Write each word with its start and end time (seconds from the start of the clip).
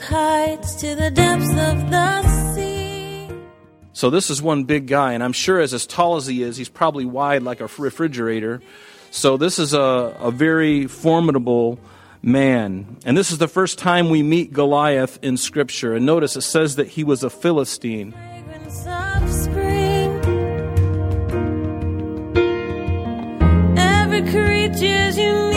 with 0.00 0.08
heights 0.08 0.74
to 0.76 0.94
the 0.94 1.10
depths 1.10 1.50
of 1.50 1.90
the 1.90 2.54
sea. 2.54 3.28
So 3.92 4.10
this 4.10 4.30
is 4.30 4.40
one 4.40 4.64
big 4.64 4.86
guy, 4.86 5.12
and 5.12 5.22
I'm 5.22 5.32
sure 5.32 5.60
as 5.60 5.74
as 5.74 5.86
tall 5.86 6.16
as 6.16 6.26
he 6.26 6.42
is, 6.42 6.56
he's 6.56 6.68
probably 6.68 7.04
wide 7.04 7.42
like 7.42 7.60
a 7.60 7.68
refrigerator. 7.78 8.62
So 9.10 9.36
this 9.36 9.58
is 9.58 9.74
a, 9.74 10.16
a 10.20 10.30
very 10.30 10.86
formidable 10.86 11.78
man. 12.22 12.96
And 13.04 13.16
this 13.16 13.30
is 13.30 13.38
the 13.38 13.48
first 13.48 13.78
time 13.78 14.08
we 14.08 14.22
meet 14.22 14.52
Goliath 14.52 15.18
in 15.22 15.36
Scripture. 15.36 15.94
And 15.94 16.06
notice 16.06 16.36
it 16.36 16.42
says 16.42 16.76
that 16.76 16.88
he 16.88 17.04
was 17.04 17.24
a 17.24 17.30
Philistine. 17.30 18.14
Of. 18.14 18.30
Every 23.76 24.22
creature's 24.30 25.18
unique 25.18 25.49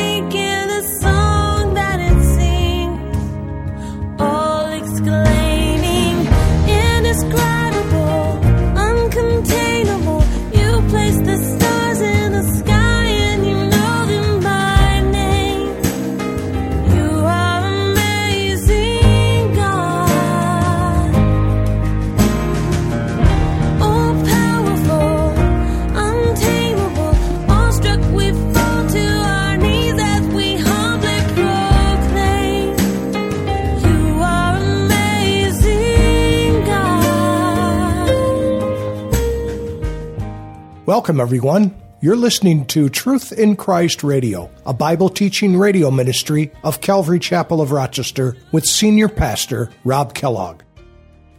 Welcome, 41.03 41.19
everyone. 41.19 41.75
You're 41.99 42.15
listening 42.15 42.65
to 42.67 42.87
Truth 42.87 43.33
in 43.33 43.57
Christ 43.57 44.05
Radio, 44.05 44.49
a 44.65 44.73
Bible 44.73 45.09
teaching 45.09 45.57
radio 45.57 45.91
ministry 45.91 46.49
of 46.63 46.79
Calvary 46.79 47.19
Chapel 47.19 47.59
of 47.59 47.73
Rochester 47.73 48.37
with 48.53 48.63
Senior 48.63 49.09
Pastor 49.09 49.69
Rob 49.83 50.13
Kellogg. 50.13 50.61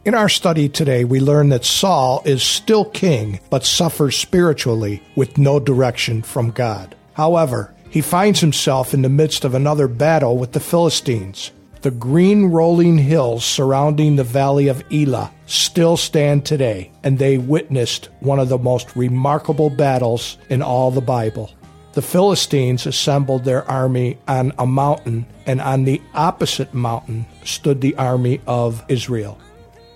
In 0.04 0.14
our 0.14 0.28
study 0.28 0.68
today, 0.68 1.04
we 1.04 1.18
learn 1.18 1.48
that 1.48 1.64
Saul 1.64 2.20
is 2.26 2.42
still 2.42 2.84
king, 2.84 3.40
but 3.48 3.64
suffers 3.64 4.18
spiritually 4.18 5.02
with 5.16 5.38
no 5.38 5.58
direction 5.58 6.20
from 6.20 6.50
God. 6.50 6.94
However, 7.14 7.74
he 7.88 8.02
finds 8.02 8.40
himself 8.40 8.92
in 8.92 9.00
the 9.00 9.08
midst 9.08 9.46
of 9.46 9.54
another 9.54 9.88
battle 9.88 10.36
with 10.36 10.52
the 10.52 10.60
Philistines. 10.60 11.52
The 11.84 11.90
green 11.90 12.46
rolling 12.46 12.96
hills 12.96 13.44
surrounding 13.44 14.16
the 14.16 14.24
valley 14.24 14.68
of 14.68 14.82
Elah 14.90 15.30
still 15.44 15.98
stand 15.98 16.46
today, 16.46 16.90
and 17.02 17.18
they 17.18 17.36
witnessed 17.36 18.08
one 18.20 18.38
of 18.38 18.48
the 18.48 18.56
most 18.56 18.96
remarkable 18.96 19.68
battles 19.68 20.38
in 20.48 20.62
all 20.62 20.90
the 20.90 21.02
Bible. 21.02 21.50
The 21.92 22.00
Philistines 22.00 22.86
assembled 22.86 23.44
their 23.44 23.70
army 23.70 24.16
on 24.26 24.54
a 24.58 24.64
mountain, 24.64 25.26
and 25.44 25.60
on 25.60 25.84
the 25.84 26.00
opposite 26.14 26.72
mountain 26.72 27.26
stood 27.44 27.82
the 27.82 27.96
army 27.96 28.40
of 28.46 28.82
Israel. 28.88 29.38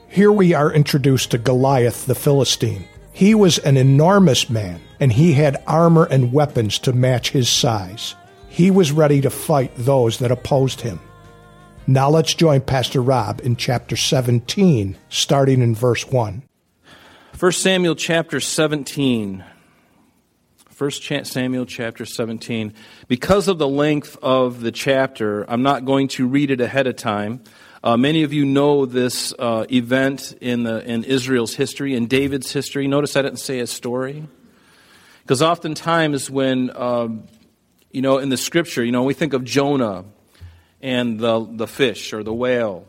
Here 0.08 0.30
we 0.30 0.52
are 0.52 0.70
introduced 0.70 1.30
to 1.30 1.38
Goliath 1.38 2.04
the 2.04 2.14
Philistine. 2.14 2.84
He 3.14 3.34
was 3.34 3.56
an 3.60 3.78
enormous 3.78 4.50
man, 4.50 4.82
and 5.00 5.10
he 5.10 5.32
had 5.32 5.62
armor 5.66 6.04
and 6.04 6.34
weapons 6.34 6.78
to 6.80 6.92
match 6.92 7.30
his 7.30 7.48
size. 7.48 8.14
He 8.50 8.70
was 8.70 8.92
ready 8.92 9.22
to 9.22 9.30
fight 9.30 9.72
those 9.74 10.18
that 10.18 10.30
opposed 10.30 10.82
him. 10.82 11.00
Now 11.90 12.10
let's 12.10 12.34
join 12.34 12.60
Pastor 12.60 13.00
Rob 13.00 13.40
in 13.42 13.56
chapter 13.56 13.96
17, 13.96 14.98
starting 15.08 15.62
in 15.62 15.74
verse 15.74 16.06
1. 16.06 16.42
1 17.38 17.52
Samuel 17.52 17.94
chapter 17.94 18.40
17. 18.40 19.42
1 20.76 20.90
Samuel 21.24 21.64
chapter 21.64 22.04
17. 22.04 22.74
Because 23.08 23.48
of 23.48 23.56
the 23.56 23.66
length 23.66 24.18
of 24.20 24.60
the 24.60 24.70
chapter, 24.70 25.50
I'm 25.50 25.62
not 25.62 25.86
going 25.86 26.08
to 26.08 26.28
read 26.28 26.50
it 26.50 26.60
ahead 26.60 26.86
of 26.86 26.96
time. 26.96 27.42
Uh, 27.82 27.96
many 27.96 28.22
of 28.22 28.34
you 28.34 28.44
know 28.44 28.84
this 28.84 29.32
uh, 29.38 29.64
event 29.72 30.36
in, 30.42 30.64
the, 30.64 30.84
in 30.84 31.04
Israel's 31.04 31.54
history, 31.54 31.94
in 31.94 32.06
David's 32.06 32.52
history. 32.52 32.86
Notice 32.86 33.16
I 33.16 33.22
didn't 33.22 33.40
say 33.40 33.60
a 33.60 33.66
story. 33.66 34.28
Because 35.22 35.40
oftentimes 35.40 36.28
when, 36.28 36.70
um, 36.76 37.28
you 37.90 38.02
know, 38.02 38.18
in 38.18 38.28
the 38.28 38.36
scripture, 38.36 38.84
you 38.84 38.92
know, 38.92 39.04
we 39.04 39.14
think 39.14 39.32
of 39.32 39.42
Jonah 39.42 40.04
and 40.80 41.18
the, 41.18 41.46
the 41.50 41.66
fish 41.66 42.12
or 42.12 42.22
the 42.22 42.32
whale, 42.32 42.86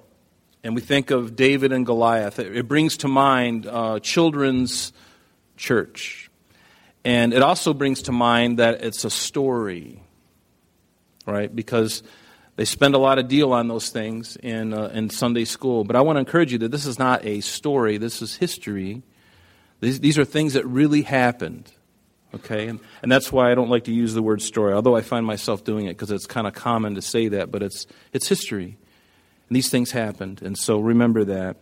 and 0.64 0.76
we 0.76 0.82
think 0.82 1.12
of 1.12 1.36
David 1.36 1.72
and 1.72 1.86
Goliath, 1.86 2.40
it, 2.40 2.68
brings 2.68 2.98
to 2.98 3.08
mind 3.08 3.66
uh, 3.66 4.00
children's 4.00 4.92
church. 5.56 6.30
And 7.06 7.34
it 7.34 7.42
also 7.42 7.74
brings 7.74 8.04
to 8.04 8.12
mind 8.12 8.60
that 8.60 8.84
it's 8.84 9.06
a 9.06 9.10
story, 9.10 10.04
right? 11.26 11.54
Because 11.54 12.04
they 12.58 12.66
spend 12.66 12.94
a 12.94 12.98
lot 12.98 13.20
of 13.20 13.30
deal 13.30 13.54
on 13.54 13.70
those 13.70 13.90
things 13.90 14.36
in, 14.36 14.74
uh, 14.74 14.92
in 14.94 15.10
Sunday 15.10 15.46
school. 15.46 15.86
But 15.86 15.96
I 15.96 16.02
want 16.02 16.18
to 16.18 16.20
encourage 16.20 16.52
you 16.52 16.58
that 16.60 16.72
this 16.72 16.86
is 16.86 17.00
not 17.00 17.26
a 17.26 17.40
story, 17.40 17.98
this 17.98 18.22
is 18.22 18.36
history. 18.36 19.02
These, 19.80 20.02
these 20.02 20.18
are 20.18 20.26
things 20.26 20.54
that 20.54 20.66
really 20.68 21.04
happened. 21.04 21.72
Okay? 22.36 22.68
And, 22.68 22.80
and 23.02 23.12
that's 23.12 23.32
why 23.32 23.52
I 23.52 23.56
don't 23.56 23.70
like 23.70 23.86
to 23.86 23.94
use 23.94 24.14
the 24.14 24.22
word 24.22 24.42
story, 24.42 24.74
although 24.74 24.96
I 24.96 25.02
find 25.02 25.26
myself 25.26 25.64
doing 25.64 25.86
it 25.86 25.94
because 25.94 26.12
it's 26.12 26.26
kind 26.26 26.48
of 26.48 26.54
common 26.54 26.96
to 26.96 27.02
say 27.02 27.28
that, 27.30 27.52
but 27.52 27.64
it's, 27.64 27.88
it's 28.14 28.28
history. 28.28 28.78
And 29.50 29.56
these 29.56 29.70
things 29.70 29.92
happened. 29.92 30.42
And 30.42 30.58
so 30.58 30.80
remember 30.80 31.24
that. 31.26 31.58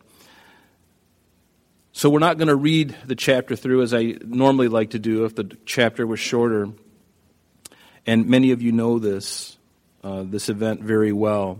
So 1.93 2.09
we're 2.09 2.19
not 2.19 2.37
going 2.37 2.49
to 2.49 2.55
read 2.55 2.95
the 3.05 3.15
chapter 3.15 3.55
through 3.55 3.81
as 3.81 3.93
I 3.93 4.17
normally 4.23 4.67
like 4.67 4.91
to 4.91 4.99
do 4.99 5.25
if 5.25 5.35
the 5.35 5.57
chapter 5.65 6.05
was 6.05 6.19
shorter. 6.19 6.69
And 8.05 8.27
many 8.27 8.51
of 8.51 8.61
you 8.61 8.71
know 8.71 8.99
this, 8.99 9.57
uh, 10.03 10.23
this 10.23 10.47
event 10.49 10.81
very 10.81 11.11
well. 11.11 11.59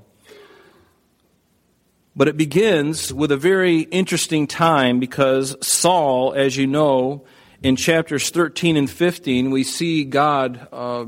But 2.15 2.27
it 2.27 2.35
begins 2.35 3.13
with 3.13 3.31
a 3.31 3.37
very 3.37 3.81
interesting 3.81 4.47
time 4.47 4.99
because 4.99 5.55
Saul, 5.65 6.33
as 6.33 6.57
you 6.57 6.67
know, 6.67 7.25
in 7.63 7.75
chapters 7.75 8.29
13 8.29 8.77
and 8.77 8.89
15, 8.89 9.51
we 9.51 9.63
see 9.63 10.03
God 10.05 10.67
uh, 10.71 11.05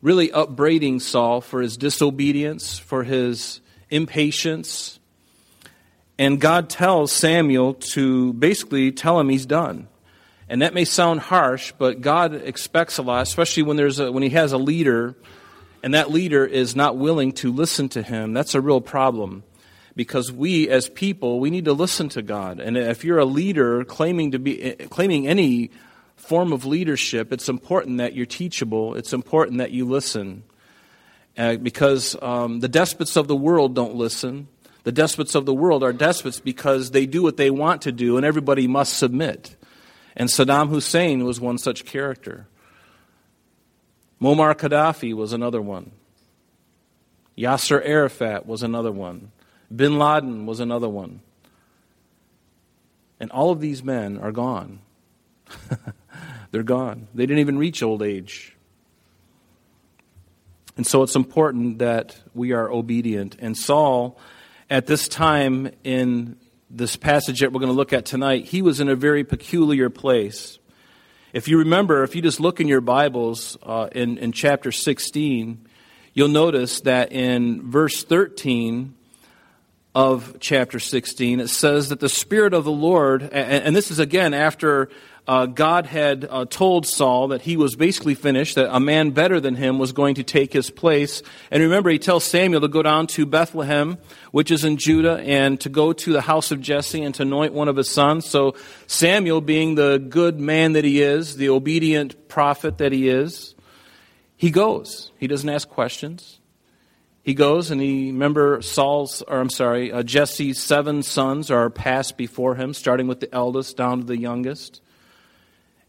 really 0.00 0.32
upbraiding 0.32 1.00
Saul 1.00 1.40
for 1.40 1.60
his 1.60 1.76
disobedience, 1.76 2.78
for 2.78 3.04
his 3.04 3.60
impatience. 3.90 4.98
And 6.18 6.40
God 6.40 6.70
tells 6.70 7.12
Samuel 7.12 7.74
to 7.74 8.32
basically 8.34 8.92
tell 8.92 9.18
him 9.20 9.28
he's 9.28 9.46
done. 9.46 9.88
And 10.48 10.62
that 10.62 10.74
may 10.74 10.84
sound 10.84 11.20
harsh, 11.20 11.72
but 11.78 12.00
God 12.00 12.34
expects 12.34 12.98
a 12.98 13.02
lot, 13.02 13.22
especially 13.22 13.62
when, 13.62 13.76
there's 13.76 13.98
a, 13.98 14.12
when 14.12 14.22
he 14.22 14.30
has 14.30 14.52
a 14.52 14.58
leader 14.58 15.16
and 15.82 15.92
that 15.92 16.10
leader 16.10 16.46
is 16.46 16.74
not 16.74 16.96
willing 16.96 17.32
to 17.32 17.52
listen 17.52 17.90
to 17.90 18.02
him. 18.02 18.32
That's 18.32 18.54
a 18.54 18.60
real 18.60 18.80
problem 18.80 19.42
because 19.96 20.32
we 20.32 20.68
as 20.68 20.88
people 20.88 21.40
we 21.40 21.50
need 21.50 21.64
to 21.66 21.72
listen 21.72 22.08
to 22.10 22.22
God. 22.22 22.60
And 22.60 22.76
if 22.76 23.04
you're 23.04 23.18
a 23.18 23.24
leader 23.24 23.84
claiming 23.84 24.32
to 24.32 24.38
be 24.38 24.74
claiming 24.90 25.28
any 25.28 25.70
form 26.16 26.52
of 26.52 26.64
leadership, 26.64 27.32
it's 27.32 27.48
important 27.48 27.98
that 27.98 28.14
you're 28.14 28.26
teachable. 28.26 28.94
It's 28.94 29.12
important 29.12 29.58
that 29.58 29.70
you 29.70 29.84
listen. 29.84 30.44
Uh, 31.36 31.56
because 31.56 32.16
um, 32.22 32.60
the 32.60 32.68
despots 32.68 33.16
of 33.16 33.26
the 33.26 33.36
world 33.36 33.74
don't 33.74 33.96
listen. 33.96 34.46
The 34.84 34.92
despots 34.92 35.34
of 35.34 35.46
the 35.46 35.54
world 35.54 35.82
are 35.82 35.92
despots 35.92 36.40
because 36.40 36.92
they 36.92 37.06
do 37.06 37.22
what 37.22 37.36
they 37.36 37.50
want 37.50 37.82
to 37.82 37.92
do 37.92 38.16
and 38.16 38.24
everybody 38.24 38.68
must 38.68 38.96
submit. 38.96 39.56
And 40.14 40.28
Saddam 40.28 40.68
Hussein 40.68 41.24
was 41.24 41.40
one 41.40 41.58
such 41.58 41.84
character. 41.84 42.46
Muammar 44.20 44.54
Gaddafi 44.54 45.12
was 45.12 45.32
another 45.32 45.60
one. 45.60 45.90
Yasser 47.36 47.82
Arafat 47.84 48.46
was 48.46 48.62
another 48.62 48.92
one. 48.92 49.32
Bin 49.74 49.98
Laden 49.98 50.46
was 50.46 50.60
another 50.60 50.88
one. 50.88 51.20
And 53.20 53.30
all 53.30 53.50
of 53.50 53.60
these 53.60 53.82
men 53.82 54.18
are 54.18 54.32
gone. 54.32 54.80
They're 56.50 56.62
gone. 56.62 57.08
They 57.14 57.26
didn't 57.26 57.40
even 57.40 57.58
reach 57.58 57.82
old 57.82 58.02
age. 58.02 58.54
And 60.76 60.86
so 60.86 61.02
it's 61.02 61.14
important 61.14 61.78
that 61.78 62.16
we 62.34 62.52
are 62.52 62.70
obedient. 62.70 63.36
And 63.38 63.56
Saul, 63.56 64.18
at 64.68 64.86
this 64.86 65.08
time 65.08 65.70
in 65.84 66.36
this 66.68 66.96
passage 66.96 67.40
that 67.40 67.52
we're 67.52 67.60
going 67.60 67.72
to 67.72 67.76
look 67.76 67.92
at 67.92 68.04
tonight, 68.04 68.46
he 68.46 68.60
was 68.62 68.80
in 68.80 68.88
a 68.88 68.96
very 68.96 69.22
peculiar 69.22 69.88
place. 69.88 70.58
If 71.32 71.48
you 71.48 71.58
remember, 71.58 72.02
if 72.02 72.16
you 72.16 72.22
just 72.22 72.40
look 72.40 72.60
in 72.60 72.68
your 72.68 72.80
Bibles 72.80 73.56
uh, 73.62 73.88
in, 73.92 74.18
in 74.18 74.32
chapter 74.32 74.72
16, 74.72 75.66
you'll 76.12 76.28
notice 76.28 76.80
that 76.80 77.12
in 77.12 77.70
verse 77.70 78.02
13, 78.02 78.94
of 79.94 80.38
chapter 80.40 80.80
16, 80.80 81.40
it 81.40 81.48
says 81.48 81.90
that 81.90 82.00
the 82.00 82.08
Spirit 82.08 82.52
of 82.52 82.64
the 82.64 82.72
Lord, 82.72 83.22
and, 83.22 83.76
this 83.76 83.90
is 83.90 84.00
again 84.00 84.34
after 84.34 84.88
uh, 85.26 85.46
God 85.46 85.86
had 85.86 86.26
uh, 86.28 86.44
told 86.44 86.86
Saul 86.86 87.28
that 87.28 87.42
he 87.42 87.56
was 87.56 87.76
basically 87.76 88.14
finished, 88.14 88.56
that 88.56 88.74
a 88.74 88.80
man 88.80 89.10
better 89.10 89.40
than 89.40 89.54
him 89.54 89.78
was 89.78 89.92
going 89.92 90.16
to 90.16 90.22
take 90.22 90.52
his 90.52 90.68
place. 90.68 91.22
And 91.50 91.62
remember, 91.62 91.90
he 91.90 91.98
tells 91.98 92.24
Samuel 92.24 92.60
to 92.60 92.68
go 92.68 92.82
down 92.82 93.06
to 93.08 93.24
Bethlehem, 93.24 93.98
which 94.32 94.50
is 94.50 94.64
in 94.64 94.76
Judah, 94.76 95.20
and 95.20 95.58
to 95.60 95.68
go 95.68 95.92
to 95.92 96.12
the 96.12 96.20
house 96.20 96.50
of 96.50 96.60
Jesse 96.60 97.02
and 97.02 97.14
to 97.14 97.22
anoint 97.22 97.54
one 97.54 97.68
of 97.68 97.76
his 97.76 97.88
sons. 97.88 98.26
So 98.26 98.56
Samuel, 98.86 99.40
being 99.40 99.76
the 99.76 99.98
good 99.98 100.38
man 100.40 100.72
that 100.72 100.84
he 100.84 101.00
is, 101.00 101.36
the 101.36 101.48
obedient 101.48 102.28
prophet 102.28 102.78
that 102.78 102.92
he 102.92 103.08
is, 103.08 103.54
he 104.36 104.50
goes. 104.50 105.10
He 105.18 105.26
doesn't 105.26 105.48
ask 105.48 105.68
questions. 105.68 106.40
He 107.24 107.34
goes 107.34 107.72
and 107.72 107.80
he, 107.80 108.12
remember 108.12 108.62
Saul's, 108.62 109.22
or 109.22 109.40
I'm 109.40 109.50
sorry, 109.50 109.90
uh, 109.90 110.02
Jesse's 110.04 110.62
seven 110.62 111.02
sons 111.02 111.50
are 111.50 111.70
passed 111.70 112.16
before 112.16 112.54
him, 112.54 112.74
starting 112.74 113.08
with 113.08 113.18
the 113.20 113.34
eldest 113.34 113.76
down 113.76 114.00
to 114.00 114.04
the 114.04 114.18
youngest 114.18 114.80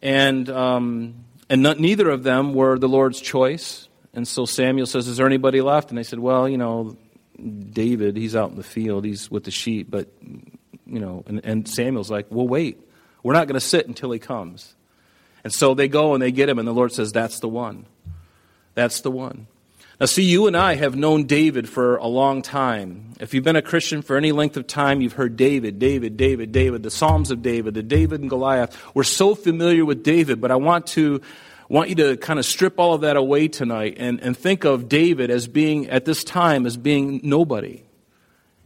and 0.05 0.47
um, 0.51 1.25
and 1.49 1.63
not, 1.63 1.79
neither 1.79 2.09
of 2.09 2.21
them 2.21 2.53
were 2.53 2.77
the 2.77 2.87
Lord's 2.87 3.19
choice. 3.19 3.89
And 4.13 4.27
so 4.27 4.45
Samuel 4.45 4.85
says, 4.85 5.07
"Is 5.07 5.17
there 5.17 5.25
anybody 5.25 5.61
left?" 5.61 5.89
And 5.89 5.97
they 5.97 6.03
said, 6.03 6.19
"Well, 6.19 6.47
you 6.47 6.57
know, 6.57 6.95
David. 7.37 8.15
He's 8.15 8.35
out 8.35 8.51
in 8.51 8.55
the 8.55 8.63
field. 8.63 9.03
He's 9.03 9.31
with 9.31 9.43
the 9.43 9.51
sheep." 9.51 9.89
But 9.89 10.07
you 10.21 10.99
know, 10.99 11.23
and, 11.25 11.43
and 11.43 11.67
Samuel's 11.67 12.11
like, 12.11 12.27
"Well, 12.29 12.47
wait. 12.47 12.79
We're 13.23 13.33
not 13.33 13.47
going 13.47 13.59
to 13.59 13.65
sit 13.65 13.87
until 13.87 14.11
he 14.11 14.19
comes." 14.19 14.75
And 15.43 15.51
so 15.51 15.73
they 15.73 15.87
go 15.87 16.13
and 16.13 16.21
they 16.21 16.31
get 16.31 16.49
him, 16.49 16.59
and 16.59 16.67
the 16.67 16.73
Lord 16.73 16.93
says, 16.93 17.11
"That's 17.11 17.39
the 17.39 17.49
one. 17.49 17.87
That's 18.75 19.01
the 19.01 19.11
one." 19.11 19.47
Now, 19.97 20.07
see, 20.07 20.23
you 20.23 20.47
and 20.47 20.57
I 20.57 20.75
have 20.75 20.97
known 20.97 21.23
David 21.23 21.69
for 21.69 21.95
a 21.95 22.07
long 22.07 22.41
time. 22.41 23.13
If 23.21 23.33
you've 23.33 23.45
been 23.45 23.55
a 23.55 23.61
Christian 23.61 24.01
for 24.01 24.17
any 24.17 24.33
length 24.33 24.57
of 24.57 24.67
time, 24.67 24.99
you've 24.99 25.13
heard 25.13 25.37
David, 25.37 25.79
David, 25.79 26.17
David, 26.17 26.51
David, 26.51 26.83
the 26.83 26.91
Psalms 26.91 27.31
of 27.31 27.41
David, 27.41 27.75
the 27.75 27.83
David 27.83 28.19
and 28.19 28.29
Goliath. 28.29 28.77
We're 28.93 29.03
so 29.03 29.35
familiar 29.35 29.85
with 29.85 30.03
David, 30.03 30.41
but 30.41 30.51
I 30.51 30.57
want 30.57 30.87
to 30.87 31.21
want 31.69 31.89
you 31.89 31.95
to 31.95 32.17
kind 32.17 32.39
of 32.39 32.45
strip 32.45 32.77
all 32.77 32.93
of 32.93 33.01
that 33.01 33.15
away 33.15 33.47
tonight 33.47 33.95
and, 33.97 34.19
and 34.19 34.37
think 34.37 34.65
of 34.65 34.89
David 34.89 35.31
as 35.31 35.47
being, 35.47 35.89
at 35.89 36.03
this 36.03 36.25
time, 36.25 36.65
as 36.65 36.75
being 36.75 37.21
nobody. 37.23 37.83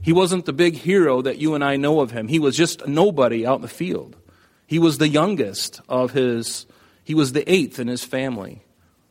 He 0.02 0.12
wasn't 0.12 0.46
the 0.46 0.52
big 0.52 0.76
hero 0.76 1.22
that 1.22 1.38
you 1.38 1.54
and 1.54 1.64
I 1.64 1.78
know 1.78 2.02
of 2.02 2.10
him. 2.10 2.28
He 2.28 2.40
was 2.40 2.58
just 2.58 2.88
nobody 2.88 3.46
out 3.46 3.58
in 3.58 3.62
the 3.62 3.68
field. 3.68 4.18
He 4.66 4.80
was 4.80 4.98
the 4.98 5.08
youngest 5.08 5.80
of 5.88 6.12
his, 6.12 6.66
he 7.04 7.14
was 7.14 7.34
the 7.34 7.50
eighth 7.50 7.80
in 7.80 7.88
his 7.88 8.04
family 8.04 8.64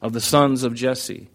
of 0.03 0.13
the 0.13 0.21
sons 0.21 0.65
of 0.65 0.75
Jesse 0.75 1.29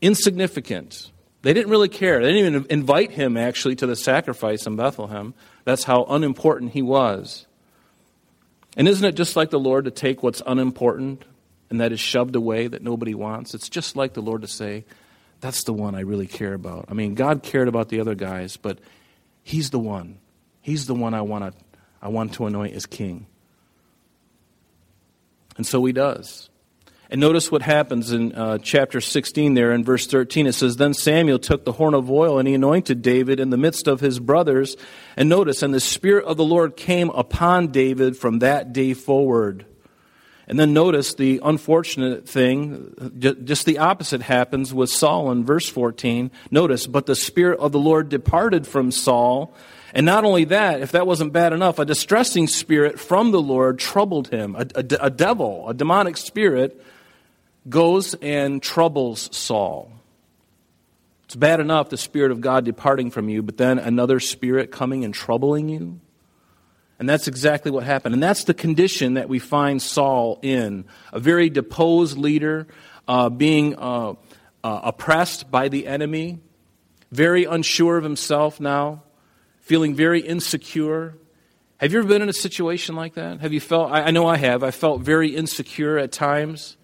insignificant. 0.00 1.10
They 1.42 1.52
didn't 1.52 1.70
really 1.70 1.88
care. 1.88 2.20
They 2.20 2.32
didn't 2.32 2.54
even 2.54 2.66
invite 2.70 3.12
him, 3.12 3.36
actually, 3.36 3.76
to 3.76 3.86
the 3.86 3.96
sacrifice 3.96 4.66
in 4.66 4.76
Bethlehem. 4.76 5.34
That's 5.64 5.84
how 5.84 6.04
unimportant 6.04 6.72
he 6.72 6.82
was. 6.82 7.46
And 8.76 8.88
isn't 8.88 9.04
it 9.04 9.14
just 9.14 9.36
like 9.36 9.50
the 9.50 9.58
Lord 9.58 9.84
to 9.84 9.90
take 9.90 10.22
what's 10.22 10.42
unimportant 10.46 11.24
and 11.70 11.80
that 11.80 11.92
is 11.92 12.00
shoved 12.00 12.36
away 12.36 12.66
that 12.68 12.82
nobody 12.82 13.14
wants? 13.14 13.54
It's 13.54 13.68
just 13.68 13.96
like 13.96 14.14
the 14.14 14.22
Lord 14.22 14.42
to 14.42 14.48
say, 14.48 14.84
that's 15.40 15.64
the 15.64 15.72
one 15.72 15.94
I 15.94 16.00
really 16.00 16.26
care 16.26 16.54
about. 16.54 16.86
I 16.88 16.94
mean, 16.94 17.14
God 17.14 17.42
cared 17.42 17.68
about 17.68 17.88
the 17.88 18.00
other 18.00 18.14
guys, 18.14 18.56
but 18.56 18.78
He's 19.42 19.70
the 19.70 19.78
one. 19.78 20.18
He's 20.60 20.86
the 20.86 20.94
one 20.94 21.14
I 21.14 21.22
want 21.22 21.44
to, 21.44 21.64
I 22.02 22.08
want 22.08 22.34
to 22.34 22.46
anoint 22.46 22.74
as 22.74 22.86
king. 22.86 23.26
And 25.56 25.66
so 25.66 25.84
He 25.84 25.92
does. 25.92 26.50
And 27.10 27.22
notice 27.22 27.50
what 27.50 27.62
happens 27.62 28.12
in 28.12 28.34
uh, 28.34 28.58
chapter 28.58 29.00
16 29.00 29.54
there 29.54 29.72
in 29.72 29.82
verse 29.82 30.06
13. 30.06 30.46
It 30.46 30.52
says, 30.52 30.76
Then 30.76 30.92
Samuel 30.92 31.38
took 31.38 31.64
the 31.64 31.72
horn 31.72 31.94
of 31.94 32.10
oil 32.10 32.38
and 32.38 32.46
he 32.46 32.52
anointed 32.52 33.00
David 33.00 33.40
in 33.40 33.48
the 33.48 33.56
midst 33.56 33.88
of 33.88 34.00
his 34.00 34.18
brothers. 34.18 34.76
And 35.16 35.28
notice, 35.28 35.62
and 35.62 35.72
the 35.72 35.80
Spirit 35.80 36.26
of 36.26 36.36
the 36.36 36.44
Lord 36.44 36.76
came 36.76 37.08
upon 37.10 37.68
David 37.68 38.16
from 38.16 38.40
that 38.40 38.74
day 38.74 38.92
forward. 38.92 39.64
And 40.46 40.58
then 40.58 40.72
notice 40.74 41.14
the 41.14 41.40
unfortunate 41.42 42.28
thing, 42.28 42.94
just 43.44 43.66
the 43.66 43.78
opposite 43.78 44.22
happens 44.22 44.72
with 44.72 44.90
Saul 44.90 45.30
in 45.30 45.44
verse 45.44 45.68
14. 45.68 46.30
Notice, 46.50 46.86
but 46.86 47.06
the 47.06 47.14
Spirit 47.14 47.58
of 47.58 47.72
the 47.72 47.78
Lord 47.78 48.08
departed 48.08 48.66
from 48.66 48.90
Saul. 48.90 49.54
And 49.94 50.04
not 50.04 50.24
only 50.24 50.44
that, 50.44 50.80
if 50.80 50.92
that 50.92 51.06
wasn't 51.06 51.32
bad 51.32 51.52
enough, 51.52 51.78
a 51.78 51.84
distressing 51.84 52.46
spirit 52.46 52.98
from 53.00 53.30
the 53.30 53.40
Lord 53.40 53.78
troubled 53.78 54.28
him. 54.28 54.54
A, 54.54 54.66
a, 54.74 54.84
a 55.06 55.10
devil, 55.10 55.68
a 55.68 55.74
demonic 55.74 56.16
spirit, 56.16 56.82
goes 57.68 58.14
and 58.14 58.62
troubles 58.62 59.34
Saul. 59.36 59.92
It's 61.28 61.36
bad 61.36 61.60
enough 61.60 61.90
the 61.90 61.98
Spirit 61.98 62.30
of 62.30 62.40
God 62.40 62.64
departing 62.64 63.10
from 63.10 63.28
you, 63.28 63.42
but 63.42 63.58
then 63.58 63.78
another 63.78 64.18
spirit 64.18 64.72
coming 64.72 65.04
and 65.04 65.12
troubling 65.12 65.68
you. 65.68 66.00
And 66.98 67.06
that's 67.06 67.28
exactly 67.28 67.70
what 67.70 67.84
happened. 67.84 68.14
And 68.14 68.22
that's 68.22 68.44
the 68.44 68.54
condition 68.54 69.14
that 69.14 69.28
we 69.28 69.38
find 69.38 69.82
Saul 69.82 70.38
in 70.40 70.86
a 71.12 71.20
very 71.20 71.50
deposed 71.50 72.16
leader, 72.16 72.66
uh, 73.06 73.28
being 73.28 73.76
uh, 73.76 74.14
uh, 74.64 74.80
oppressed 74.84 75.50
by 75.50 75.68
the 75.68 75.86
enemy, 75.86 76.38
very 77.12 77.44
unsure 77.44 77.98
of 77.98 78.04
himself 78.04 78.58
now, 78.58 79.02
feeling 79.60 79.94
very 79.94 80.22
insecure. 80.22 81.14
Have 81.76 81.92
you 81.92 81.98
ever 81.98 82.08
been 82.08 82.22
in 82.22 82.30
a 82.30 82.32
situation 82.32 82.96
like 82.96 83.14
that? 83.14 83.40
Have 83.40 83.52
you 83.52 83.60
felt? 83.60 83.92
I, 83.92 84.04
I 84.04 84.10
know 84.12 84.26
I 84.26 84.38
have. 84.38 84.64
I 84.64 84.70
felt 84.70 85.02
very 85.02 85.36
insecure 85.36 85.98
at 85.98 86.10
times 86.10 86.77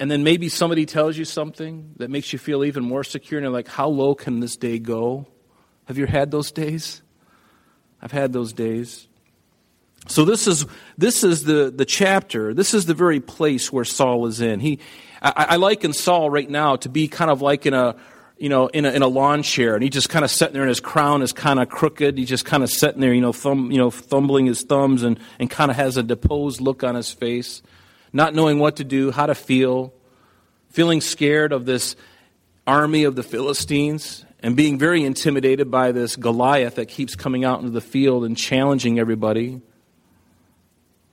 and 0.00 0.10
then 0.10 0.24
maybe 0.24 0.48
somebody 0.48 0.86
tells 0.86 1.18
you 1.18 1.26
something 1.26 1.94
that 1.98 2.08
makes 2.08 2.32
you 2.32 2.38
feel 2.38 2.64
even 2.64 2.82
more 2.82 3.04
secure, 3.04 3.38
and 3.38 3.44
you're 3.44 3.52
like, 3.52 3.68
how 3.68 3.86
low 3.86 4.14
can 4.14 4.40
this 4.40 4.56
day 4.56 4.78
go? 4.78 5.26
Have 5.84 5.98
you 5.98 6.06
had 6.06 6.30
those 6.30 6.50
days? 6.50 7.02
I've 8.00 8.10
had 8.10 8.32
those 8.32 8.54
days. 8.54 9.06
So 10.08 10.24
this 10.24 10.46
is 10.46 10.64
this 10.96 11.22
is 11.22 11.44
the, 11.44 11.70
the 11.70 11.84
chapter. 11.84 12.54
This 12.54 12.72
is 12.72 12.86
the 12.86 12.94
very 12.94 13.20
place 13.20 13.70
where 13.70 13.84
Saul 13.84 14.26
is 14.26 14.40
in. 14.40 14.58
He, 14.58 14.78
I, 15.20 15.46
I 15.50 15.56
liken 15.56 15.92
Saul 15.92 16.30
right 16.30 16.48
now 16.48 16.76
to 16.76 16.88
be 16.88 17.06
kind 17.06 17.30
of 17.30 17.42
like 17.42 17.66
in 17.66 17.74
a 17.74 17.94
you 18.38 18.48
know 18.48 18.68
in 18.68 18.86
a, 18.86 18.90
in 18.92 19.02
a 19.02 19.06
lawn 19.06 19.42
chair, 19.42 19.74
and 19.74 19.82
he's 19.82 19.92
just 19.92 20.08
kind 20.08 20.24
of 20.24 20.30
sitting 20.30 20.54
there, 20.54 20.62
and 20.62 20.70
his 20.70 20.80
crown 20.80 21.20
is 21.20 21.34
kind 21.34 21.60
of 21.60 21.68
crooked. 21.68 22.16
He's 22.16 22.30
just 22.30 22.46
kind 22.46 22.62
of 22.62 22.70
sitting 22.70 23.02
there, 23.02 23.12
you 23.12 23.20
know, 23.20 23.34
thumb, 23.34 23.70
you 23.70 23.76
know, 23.76 23.90
thumbling 23.90 24.46
his 24.46 24.62
thumbs, 24.62 25.02
and 25.02 25.20
and 25.38 25.50
kind 25.50 25.70
of 25.70 25.76
has 25.76 25.98
a 25.98 26.02
deposed 26.02 26.62
look 26.62 26.82
on 26.82 26.94
his 26.94 27.12
face 27.12 27.60
not 28.12 28.34
knowing 28.34 28.58
what 28.58 28.76
to 28.76 28.84
do, 28.84 29.10
how 29.10 29.26
to 29.26 29.34
feel, 29.34 29.92
feeling 30.70 31.00
scared 31.00 31.52
of 31.52 31.66
this 31.66 31.96
army 32.66 33.04
of 33.04 33.16
the 33.16 33.22
Philistines, 33.22 34.24
and 34.42 34.56
being 34.56 34.78
very 34.78 35.04
intimidated 35.04 35.70
by 35.70 35.92
this 35.92 36.16
Goliath 36.16 36.76
that 36.76 36.86
keeps 36.86 37.14
coming 37.14 37.44
out 37.44 37.60
into 37.60 37.70
the 37.70 37.80
field 37.80 38.24
and 38.24 38.36
challenging 38.36 38.98
everybody. 38.98 39.60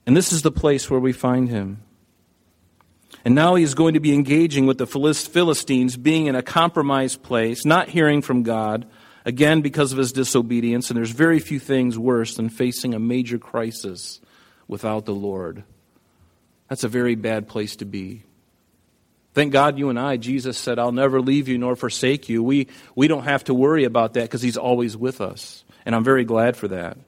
And 0.06 0.16
this 0.16 0.32
is 0.32 0.42
the 0.42 0.50
place 0.50 0.88
where 0.88 1.00
we 1.00 1.12
find 1.12 1.48
him. 1.48 1.82
And 3.24 3.34
now 3.34 3.56
he 3.56 3.64
is 3.64 3.74
going 3.74 3.94
to 3.94 4.00
be 4.00 4.14
engaging 4.14 4.66
with 4.66 4.78
the 4.78 4.86
Philistines, 4.86 5.96
being 5.96 6.26
in 6.26 6.34
a 6.34 6.42
compromised 6.42 7.22
place, 7.22 7.64
not 7.64 7.88
hearing 7.88 8.22
from 8.22 8.42
God, 8.42 8.86
again 9.26 9.60
because 9.60 9.92
of 9.92 9.98
his 9.98 10.12
disobedience. 10.12 10.88
And 10.88 10.96
there's 10.96 11.10
very 11.10 11.40
few 11.40 11.58
things 11.58 11.98
worse 11.98 12.36
than 12.36 12.48
facing 12.48 12.94
a 12.94 12.98
major 12.98 13.38
crisis 13.38 14.20
without 14.66 15.04
the 15.04 15.14
Lord. 15.14 15.64
That's 16.68 16.84
a 16.84 16.88
very 16.88 17.14
bad 17.14 17.48
place 17.48 17.76
to 17.76 17.84
be. 17.84 18.22
Thank 19.34 19.52
God 19.52 19.78
you 19.78 19.88
and 19.88 19.98
I, 19.98 20.16
Jesus 20.16 20.58
said, 20.58 20.78
I'll 20.78 20.92
never 20.92 21.20
leave 21.20 21.48
you 21.48 21.58
nor 21.58 21.76
forsake 21.76 22.28
you. 22.28 22.42
We, 22.42 22.68
we 22.94 23.08
don't 23.08 23.24
have 23.24 23.44
to 23.44 23.54
worry 23.54 23.84
about 23.84 24.14
that 24.14 24.22
because 24.22 24.42
He's 24.42 24.56
always 24.56 24.96
with 24.96 25.20
us. 25.20 25.64
And 25.86 25.94
I'm 25.94 26.04
very 26.04 26.24
glad 26.24 26.56
for 26.56 26.68
that. 26.68 26.98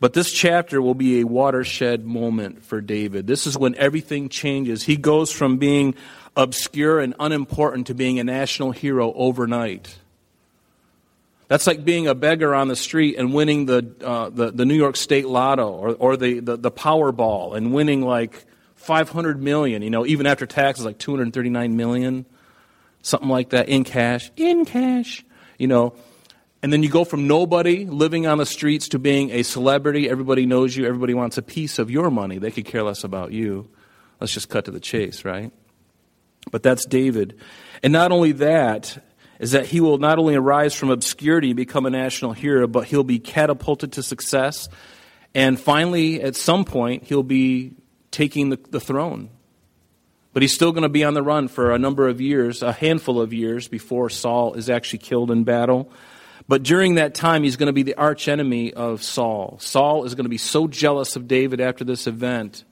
But 0.00 0.14
this 0.14 0.32
chapter 0.32 0.82
will 0.82 0.94
be 0.94 1.20
a 1.20 1.24
watershed 1.24 2.04
moment 2.04 2.64
for 2.64 2.80
David. 2.80 3.26
This 3.26 3.46
is 3.46 3.56
when 3.56 3.76
everything 3.76 4.28
changes. 4.28 4.82
He 4.82 4.96
goes 4.96 5.30
from 5.30 5.58
being 5.58 5.94
obscure 6.36 6.98
and 6.98 7.14
unimportant 7.20 7.86
to 7.88 7.94
being 7.94 8.18
a 8.18 8.24
national 8.24 8.72
hero 8.72 9.12
overnight. 9.12 9.96
That's 11.46 11.66
like 11.66 11.84
being 11.84 12.08
a 12.08 12.14
beggar 12.14 12.54
on 12.54 12.68
the 12.68 12.76
street 12.76 13.16
and 13.16 13.34
winning 13.34 13.66
the, 13.66 13.94
uh, 14.02 14.30
the, 14.30 14.50
the, 14.50 14.64
New 14.64 14.74
York 14.74 14.96
State 14.96 15.26
Lotto 15.26 15.68
or, 15.68 15.94
or 15.94 16.16
the, 16.16 16.40
the, 16.40 16.56
the 16.56 16.70
Powerball 16.70 17.54
and 17.54 17.74
winning 17.74 18.00
like 18.00 18.44
500 18.82 19.42
million, 19.42 19.82
you 19.82 19.90
know, 19.90 20.04
even 20.06 20.26
after 20.26 20.46
taxes, 20.46 20.84
like 20.84 20.98
239 20.98 21.76
million, 21.76 22.26
something 23.02 23.28
like 23.28 23.50
that, 23.50 23.68
in 23.68 23.84
cash, 23.84 24.30
in 24.36 24.64
cash, 24.64 25.24
you 25.58 25.66
know. 25.66 25.94
And 26.62 26.72
then 26.72 26.82
you 26.82 26.88
go 26.88 27.04
from 27.04 27.26
nobody 27.26 27.86
living 27.86 28.26
on 28.26 28.38
the 28.38 28.46
streets 28.46 28.88
to 28.90 28.98
being 28.98 29.30
a 29.30 29.42
celebrity. 29.42 30.08
Everybody 30.08 30.46
knows 30.46 30.76
you. 30.76 30.86
Everybody 30.86 31.14
wants 31.14 31.36
a 31.36 31.42
piece 31.42 31.78
of 31.78 31.90
your 31.90 32.10
money. 32.10 32.38
They 32.38 32.52
could 32.52 32.66
care 32.66 32.84
less 32.84 33.02
about 33.02 33.32
you. 33.32 33.68
Let's 34.20 34.32
just 34.32 34.48
cut 34.48 34.66
to 34.66 34.70
the 34.70 34.78
chase, 34.78 35.24
right? 35.24 35.52
But 36.50 36.62
that's 36.62 36.86
David. 36.86 37.40
And 37.82 37.92
not 37.92 38.12
only 38.12 38.32
that, 38.32 39.02
is 39.40 39.50
that 39.50 39.66
he 39.66 39.80
will 39.80 39.98
not 39.98 40.20
only 40.20 40.36
arise 40.36 40.72
from 40.72 40.90
obscurity 40.90 41.50
and 41.50 41.56
become 41.56 41.84
a 41.84 41.90
national 41.90 42.32
hero, 42.32 42.68
but 42.68 42.86
he'll 42.86 43.02
be 43.02 43.18
catapulted 43.18 43.92
to 43.92 44.02
success. 44.02 44.68
And 45.34 45.58
finally, 45.58 46.22
at 46.22 46.36
some 46.36 46.64
point, 46.64 47.04
he'll 47.04 47.24
be 47.24 47.72
taking 48.12 48.50
the, 48.50 48.60
the 48.70 48.80
throne. 48.80 49.30
But 50.32 50.42
he's 50.42 50.54
still 50.54 50.72
going 50.72 50.84
to 50.84 50.88
be 50.88 51.04
on 51.04 51.14
the 51.14 51.22
run 51.22 51.48
for 51.48 51.72
a 51.72 51.78
number 51.78 52.08
of 52.08 52.20
years, 52.20 52.62
a 52.62 52.72
handful 52.72 53.20
of 53.20 53.32
years, 53.32 53.68
before 53.68 54.08
Saul 54.08 54.54
is 54.54 54.70
actually 54.70 55.00
killed 55.00 55.30
in 55.30 55.44
battle. 55.44 55.90
But 56.48 56.62
during 56.62 56.94
that 56.94 57.14
time, 57.14 57.42
he's 57.42 57.56
going 57.56 57.66
to 57.66 57.72
be 57.72 57.82
the 57.82 57.98
archenemy 57.98 58.72
of 58.72 59.02
Saul. 59.02 59.58
Saul 59.60 60.04
is 60.04 60.14
going 60.14 60.24
to 60.24 60.30
be 60.30 60.38
so 60.38 60.68
jealous 60.68 61.16
of 61.16 61.28
David 61.28 61.60
after 61.60 61.84
this 61.84 62.06
event. 62.06 62.64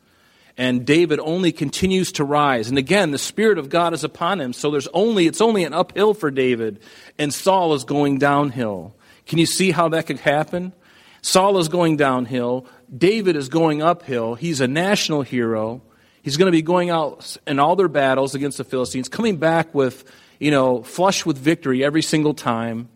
And 0.57 0.85
David 0.85 1.21
only 1.21 1.53
continues 1.53 2.13
to 2.13 2.25
rise. 2.25 2.69
And 2.69 2.79
again, 2.79 3.13
the 3.13 3.19
Spirit 3.19 3.59
of 3.59 3.69
God 3.69 3.95
is 3.95 4.05
upon 4.05 4.41
him. 4.41 4.53
So 4.53 4.71
there's 4.71 4.89
only, 4.89 5.27
it's 5.27 5.41
only 5.41 5.65
an 5.65 5.73
uphill 5.73 6.15
for 6.15 6.31
David. 6.31 6.81
And 7.19 7.33
Saul 7.33 7.75
is 7.75 7.85
going 7.85 8.19
downhill. 8.19 8.95
Can 9.27 9.39
you 9.39 9.47
see 9.47 9.71
how 9.71 9.91
that 9.91 10.07
could 10.07 10.19
happen? 10.19 10.73
Saul 11.23 11.59
is 11.59 11.69
going 11.69 11.97
downhill. 11.97 12.67
David 12.97 13.37
is 13.37 13.49
going 13.49 13.83
uphill. 13.83 14.35
He's 14.35 14.61
a 14.61 14.69
national 14.69 15.23
hero. 15.23 15.83
He's 16.23 16.37
going 16.37 16.47
to 16.47 16.53
be 16.53 16.63
going 16.63 16.91
out 16.91 17.37
in 17.47 17.59
all 17.59 17.77
their 17.77 17.89
battles 17.89 18.35
against 18.35 18.59
the 18.59 18.65
Philistines, 18.65 19.09
coming 19.09 19.37
back 19.37 19.75
with, 19.75 20.05
you 20.39 20.51
know, 20.51 20.83
flush 20.83 21.25
with 21.25 21.39
victory 21.39 21.85
every 21.85 22.03
single 22.03 22.35
time. 22.35 22.89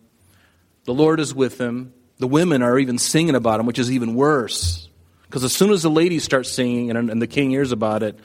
The 0.84 0.94
Lord 0.94 1.20
is 1.20 1.34
with 1.34 1.60
him. 1.60 1.94
The 2.18 2.28
women 2.28 2.62
are 2.62 2.78
even 2.78 2.98
singing 2.98 3.34
about 3.34 3.60
him, 3.60 3.66
which 3.66 3.78
is 3.78 3.90
even 3.90 4.14
worse. 4.14 4.88
Because 5.26 5.44
as 5.44 5.52
soon 5.52 5.70
as 5.70 5.82
the 5.82 5.90
ladies 5.90 6.22
start 6.22 6.46
singing 6.46 6.90
and, 6.90 7.10
and 7.10 7.20
the 7.20 7.26
king 7.26 7.50
hears 7.50 7.72
about 7.72 8.02
it, 8.02 8.18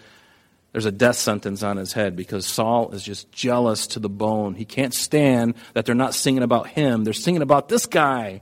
there's 0.71 0.85
a 0.85 0.91
death 0.91 1.15
sentence 1.15 1.63
on 1.63 1.77
his 1.77 1.93
head 1.93 2.15
because 2.15 2.45
Saul 2.45 2.91
is 2.91 3.01
just 3.01 3.31
jealous 3.31 3.87
to 3.87 3.99
the 3.99 4.09
bone. 4.09 4.53
He 4.53 4.65
can't 4.65 4.93
stand 4.93 5.55
that 5.73 5.85
they're 5.85 5.95
not 5.95 6.13
singing 6.13 6.43
about 6.43 6.67
him. 6.67 7.03
They're 7.03 7.13
singing 7.13 7.41
about 7.41 7.69
this 7.69 7.87
guy. 7.87 8.41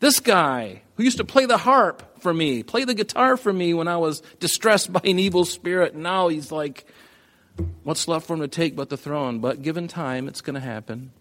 This 0.00 0.20
guy 0.20 0.82
who 0.96 1.02
used 1.02 1.16
to 1.18 1.24
play 1.24 1.46
the 1.46 1.58
harp 1.58 2.20
for 2.20 2.32
me, 2.32 2.62
play 2.62 2.84
the 2.84 2.94
guitar 2.94 3.36
for 3.36 3.52
me 3.52 3.74
when 3.74 3.88
I 3.88 3.96
was 3.96 4.20
distressed 4.40 4.92
by 4.92 5.00
an 5.04 5.18
evil 5.18 5.44
spirit. 5.44 5.94
Now 5.94 6.28
he's 6.28 6.52
like, 6.52 6.84
what's 7.82 8.06
left 8.08 8.26
for 8.26 8.34
him 8.34 8.40
to 8.40 8.48
take 8.48 8.76
but 8.76 8.88
the 8.88 8.96
throne? 8.96 9.40
But 9.40 9.62
given 9.62 9.88
time, 9.88 10.28
it's 10.28 10.40
going 10.40 10.54
to 10.54 10.60
happen. 10.60 11.12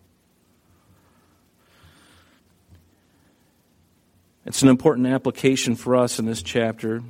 It's 4.46 4.62
an 4.62 4.70
important 4.70 5.08
application 5.08 5.76
for 5.76 5.96
us 5.98 6.20
in 6.20 6.26
this 6.26 6.42
chapter 6.42 7.02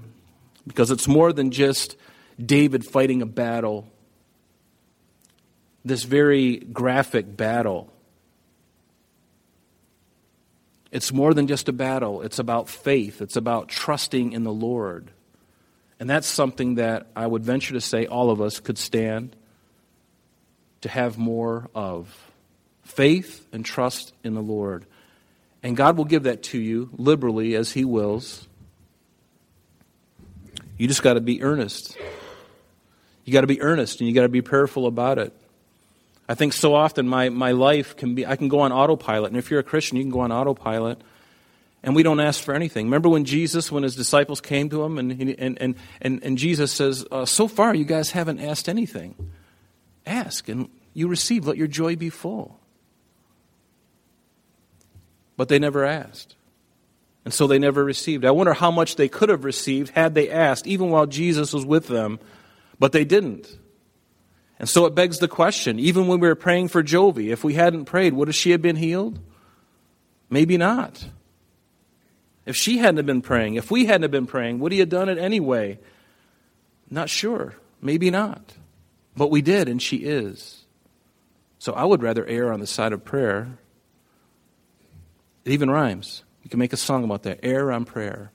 because 0.65 0.89
it's 0.89 1.07
more 1.07 1.31
than 1.31 1.51
just 1.51 1.95
David 2.43 2.83
fighting 2.83 3.21
a 3.21 3.27
battle, 3.27 3.87
this 5.85 6.03
very 6.03 6.57
graphic 6.57 7.37
battle. 7.37 7.93
It's 10.91 11.11
more 11.11 11.33
than 11.33 11.47
just 11.47 11.67
a 11.69 11.73
battle, 11.73 12.21
it's 12.21 12.39
about 12.39 12.69
faith, 12.69 13.21
it's 13.21 13.35
about 13.35 13.67
trusting 13.67 14.31
in 14.31 14.43
the 14.43 14.53
Lord. 14.53 15.11
And 15.99 16.09
that's 16.09 16.27
something 16.27 16.75
that 16.75 17.07
I 17.15 17.25
would 17.25 17.43
venture 17.43 17.73
to 17.73 17.81
say 17.81 18.05
all 18.05 18.29
of 18.29 18.39
us 18.41 18.59
could 18.59 18.77
stand 18.77 19.35
to 20.81 20.89
have 20.89 21.17
more 21.17 21.69
of 21.73 22.31
faith 22.83 23.45
and 23.51 23.65
trust 23.65 24.13
in 24.23 24.33
the 24.33 24.41
Lord. 24.41 24.85
And 25.63 25.75
God 25.75 25.97
will 25.97 26.05
give 26.05 26.23
that 26.23 26.43
to 26.43 26.59
you 26.59 26.89
liberally 26.97 27.55
as 27.55 27.71
He 27.71 27.83
wills. 27.83 28.47
You 30.77 30.87
just 30.87 31.01
got 31.01 31.15
to 31.15 31.21
be 31.21 31.41
earnest. 31.41 31.97
You 33.25 33.33
got 33.33 33.41
to 33.41 33.47
be 33.47 33.61
earnest 33.61 33.99
and 33.99 34.07
you 34.07 34.13
got 34.13 34.21
to 34.21 34.29
be 34.29 34.41
prayerful 34.41 34.85
about 34.85 35.17
it. 35.17 35.33
I 36.29 36.35
think 36.35 36.53
so 36.53 36.75
often 36.75 37.07
my, 37.07 37.29
my 37.29 37.51
life 37.51 37.95
can 37.95 38.15
be, 38.15 38.25
I 38.25 38.35
can 38.35 38.49
go 38.49 38.59
on 38.59 38.71
autopilot. 38.71 39.31
And 39.31 39.37
if 39.37 39.49
you're 39.49 39.61
a 39.61 39.63
Christian, 39.63 39.97
you 39.97 40.03
can 40.03 40.11
go 40.11 40.19
on 40.19 40.31
autopilot. 40.31 41.01
And 41.83 41.95
we 41.95 42.03
don't 42.03 42.19
ask 42.19 42.43
for 42.43 42.53
anything. 42.53 42.87
Remember 42.87 43.07
when 43.07 43.23
Jesus, 43.23 43.71
when 43.71 43.83
his 43.83 43.95
disciples 43.95 44.41
came 44.41 44.69
to 44.69 44.83
him, 44.83 44.97
and, 44.97 45.11
and, 45.11 45.61
and, 45.61 45.75
and, 46.01 46.23
and 46.23 46.37
Jesus 46.37 46.71
says, 46.71 47.05
uh, 47.11 47.25
So 47.25 47.47
far, 47.47 47.73
you 47.73 47.85
guys 47.85 48.11
haven't 48.11 48.39
asked 48.39 48.67
anything. 48.67 49.15
Ask, 50.05 50.49
and 50.49 50.69
you 50.93 51.07
receive. 51.07 51.47
Let 51.47 51.57
your 51.57 51.67
joy 51.67 51.95
be 51.95 52.09
full. 52.09 52.59
But 55.37 55.47
they 55.47 55.59
never 55.59 55.85
asked. 55.85 56.35
And 57.23 57.33
so 57.33 57.45
they 57.45 57.59
never 57.59 57.83
received. 57.83 58.25
I 58.25 58.31
wonder 58.31 58.53
how 58.53 58.71
much 58.71 58.95
they 58.95 59.07
could 59.07 59.29
have 59.29 59.43
received 59.43 59.91
had 59.91 60.15
they 60.15 60.29
asked, 60.29 60.65
even 60.65 60.89
while 60.89 61.05
Jesus 61.05 61.53
was 61.53 61.65
with 61.65 61.87
them, 61.87 62.19
but 62.79 62.91
they 62.91 63.05
didn't. 63.05 63.55
And 64.59 64.67
so 64.67 64.85
it 64.85 64.95
begs 64.95 65.19
the 65.19 65.27
question 65.27 65.79
even 65.79 66.07
when 66.07 66.19
we 66.19 66.27
were 66.27 66.35
praying 66.35 66.69
for 66.69 66.83
Jovi, 66.83 67.29
if 67.31 67.43
we 67.43 67.53
hadn't 67.53 67.85
prayed, 67.85 68.13
would 68.13 68.33
she 68.33 68.51
have 68.51 68.61
been 68.61 68.75
healed? 68.75 69.19
Maybe 70.29 70.57
not. 70.57 71.07
If 72.45 72.55
she 72.55 72.77
hadn't 72.77 73.05
been 73.05 73.21
praying, 73.21 73.55
if 73.55 73.69
we 73.69 73.85
hadn't 73.85 74.09
been 74.11 74.25
praying, 74.25 74.59
would 74.59 74.71
he 74.71 74.79
have 74.79 74.89
done 74.89 75.09
it 75.09 75.17
anyway? 75.17 75.79
Not 76.89 77.09
sure. 77.09 77.55
Maybe 77.81 78.09
not. 78.09 78.53
But 79.15 79.31
we 79.31 79.41
did, 79.41 79.67
and 79.67 79.81
she 79.81 79.97
is. 79.97 80.63
So 81.59 81.73
I 81.73 81.83
would 81.83 82.01
rather 82.01 82.25
err 82.25 82.53
on 82.53 82.59
the 82.59 82.67
side 82.67 82.93
of 82.93 83.03
prayer. 83.03 83.57
It 85.43 85.51
even 85.51 85.69
rhymes. 85.69 86.23
You 86.43 86.49
can 86.49 86.59
make 86.59 86.73
a 86.73 86.77
song 86.77 87.03
about 87.03 87.23
that. 87.23 87.39
Err 87.43 87.71
on 87.71 87.85
prayer. 87.85 88.31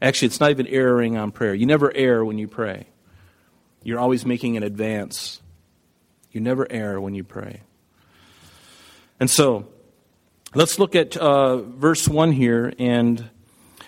Actually, 0.00 0.26
it's 0.26 0.40
not 0.40 0.50
even 0.50 0.66
erring 0.66 1.16
on 1.16 1.30
prayer. 1.30 1.52
You 1.52 1.66
never 1.66 1.94
err 1.94 2.24
when 2.24 2.38
you 2.38 2.48
pray. 2.48 2.86
You're 3.82 3.98
always 3.98 4.24
making 4.24 4.56
an 4.56 4.62
advance. 4.62 5.42
You 6.32 6.40
never 6.40 6.66
err 6.70 7.00
when 7.00 7.14
you 7.14 7.24
pray. 7.24 7.62
And 9.18 9.28
so, 9.28 9.66
let's 10.54 10.78
look 10.78 10.94
at 10.94 11.16
uh, 11.16 11.56
verse 11.56 12.08
1 12.08 12.32
here. 12.32 12.72
And 12.78 13.28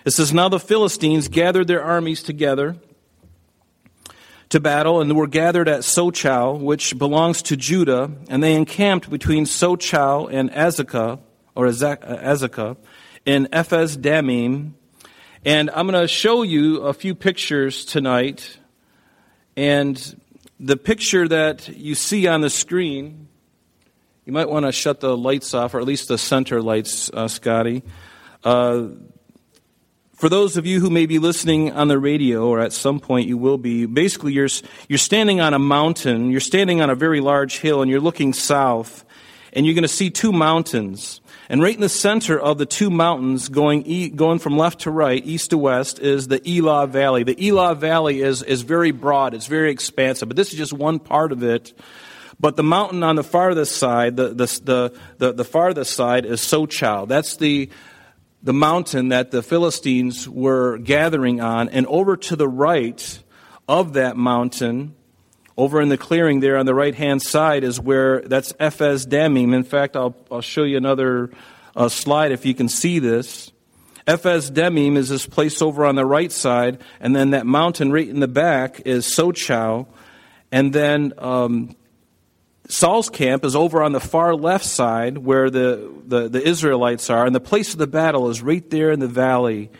it 0.05 0.11
says, 0.11 0.33
Now 0.33 0.49
the 0.49 0.61
Philistines 0.61 1.29
gathered 1.29 1.69
their 1.69 1.83
armies 1.83 2.23
together 2.23 2.77
to 4.49 4.61
battle, 4.61 5.01
and 5.01 5.17
were 5.17 5.27
gathered 5.27 5.67
at 5.67 5.81
Sochoh, 5.81 6.61
which 6.61 6.99
belongs 6.99 7.41
to 7.41 7.57
Judah, 7.57 8.11
and 8.29 8.43
they 8.43 8.55
encamped 8.55 9.09
between 9.09 9.47
Sochoh 9.47 10.31
and 10.31 10.51
Azekah, 10.51 11.21
or 11.55 11.67
Azekah, 11.69 12.77
in 13.25 13.49
Ephes 13.51 13.97
Dammim. 13.97 14.75
And 15.43 15.71
I'm 15.71 15.89
going 15.89 16.01
to 16.01 16.07
show 16.07 16.43
you 16.43 16.83
a 16.83 16.93
few 16.93 17.15
pictures 17.15 17.87
tonight. 17.87 18.59
And 19.57 20.21
the 20.63 20.77
picture 20.77 21.27
that 21.27 21.69
you 21.69 21.97
see 21.97 22.29
on 22.29 22.41
the 22.41 22.49
screen, 22.49 23.27
you 24.25 24.33
might 24.33 24.49
want 24.49 24.65
to 24.65 24.71
shut 24.71 25.01
the 25.01 25.17
lights 25.17 25.55
off, 25.55 25.75
or 25.75 25.81
at 25.81 25.85
least 25.85 26.07
the 26.07 26.17
center 26.17 26.63
lights, 26.63 27.11
uh, 27.13 27.27
Scotty. 27.27 27.83
Uh, 28.45 28.85
for 30.15 30.29
those 30.29 30.57
of 30.57 30.65
you 30.65 30.79
who 30.79 30.89
may 30.89 31.07
be 31.07 31.19
listening 31.19 31.73
on 31.73 31.89
the 31.89 31.99
radio, 31.99 32.47
or 32.47 32.61
at 32.61 32.73
some 32.73 33.01
point 33.01 33.27
you 33.27 33.37
will 33.37 33.59
be, 33.59 33.87
basically 33.87 34.35
you're, 34.35 34.49
you're 34.89 34.99
standing 34.99 35.41
on 35.41 35.53
a 35.53 35.59
mountain, 35.59 36.31
you're 36.31 36.39
standing 36.39 36.81
on 36.81 36.91
a 36.91 36.95
very 36.95 37.21
large 37.21 37.59
hill, 37.59 37.83
and 37.83 37.91
you're 37.91 38.01
looking 38.01 38.33
south, 38.33 39.05
and 39.53 39.67
you're 39.67 39.75
going 39.75 39.83
to 39.83 39.89
see 39.89 40.11
two 40.11 40.33
mountains. 40.33 41.21
And 41.49 41.61
right 41.61 41.75
in 41.75 41.81
the 41.81 41.89
center 41.89 42.39
of 42.39 42.59
the 42.59 42.67
two 42.67 42.89
mountains, 42.89 43.49
going, 43.49 43.85
e- 43.87 44.09
going 44.09 44.39
from 44.39 44.57
left 44.57 44.81
to 44.81 44.91
right, 44.91 45.25
east 45.25 45.51
to 45.51 45.59
west, 45.59 45.99
is 45.99 46.29
the 46.29 46.41
Elah 46.49 46.87
Valley. 46.87 47.25
The 47.25 47.49
Elah 47.49 47.75
Valley 47.75 48.23
is, 48.23 48.43
is 48.43 48.63
very 48.63 48.91
broad, 48.91 49.35
it's 49.35 49.47
very 49.47 49.71
expansive, 49.71 50.29
but 50.29 50.37
this 50.37 50.53
is 50.53 50.59
just 50.59 50.73
one 50.73 50.99
part 50.99 51.33
of 51.33 51.43
it. 51.43 51.75
But 52.41 52.57
the 52.57 52.63
mountain 52.63 53.03
on 53.03 53.17
the 53.17 53.23
farthest 53.23 53.77
side, 53.77 54.17
the, 54.17 54.29
the, 54.29 54.47
the, 54.65 54.99
the, 55.19 55.33
the 55.33 55.45
farthest 55.45 55.95
side 55.95 56.25
is 56.25 56.41
Sochoh. 56.41 57.07
That's 57.07 57.37
the, 57.37 57.69
the 58.43 58.53
mountain 58.53 59.11
that 59.11 59.31
the 59.31 59.43
Philistines 59.43 60.29
were 60.29 60.79
gathering 60.79 61.41
on, 61.41 61.69
and 61.69 61.87
over 61.87 62.17
to 62.17 62.37
the 62.37 62.49
right 62.49 63.23
of 63.69 63.93
that 63.93 64.17
mountain, 64.17 64.95
over 65.63 65.81
in 65.81 65.89
the 65.89 65.97
clearing 65.97 66.41
there 66.41 66.57
on 66.57 66.67
the 66.67 66.75
right 66.75 66.97
hand 66.97 67.23
side, 67.23 67.63
is 67.63 67.79
where 67.79 68.21
that's 68.23 68.53
Ephes 68.59 69.07
Dammim. 69.07 69.55
In 69.55 69.63
fact, 69.63 69.95
I'll, 69.95 70.17
I'll 70.29 70.41
show 70.41 70.65
you 70.65 70.77
another 70.77 71.31
uh, 71.77 71.89
slide 71.89 72.33
if 72.33 72.45
you 72.45 72.53
can 72.53 72.69
see 72.69 72.99
this. 72.99 73.53
Ephes 74.05 74.51
Dammim 74.51 74.97
is 74.97 75.09
this 75.09 75.25
place 75.25 75.63
over 75.63 75.87
on 75.87 75.95
the 75.95 76.05
right 76.05 76.33
side, 76.33 76.83
and 76.99 77.15
then 77.15 77.31
that 77.31 77.47
mountain 77.47 77.93
right 77.93 78.09
in 78.09 78.19
the 78.19 78.27
back 78.27 78.83
is 78.87 79.07
Sochoh, 79.07 79.87
and 80.51 80.73
then 80.73 81.13
um, 81.19 81.77
Saul's 82.69 83.09
camp 83.09 83.45
is 83.45 83.55
over 83.55 83.85
on 83.85 83.93
the 83.93 84.01
far 84.01 84.35
left 84.35 84.65
side 84.65 85.17
where 85.17 85.49
the, 85.49 85.95
the, 86.05 86.29
the, 86.29 86.43
Israelites 86.43 87.09
are, 87.09 87.25
and 87.25 87.37
the 87.37 87.41
place 87.41 87.73
of 87.73 87.79
the 87.79 87.87
battle 87.87 88.31
is 88.31 88.43
right 88.43 88.69
there 88.69 88.91
in 88.91 88.99
the 88.99 89.07
valley, 89.07 89.71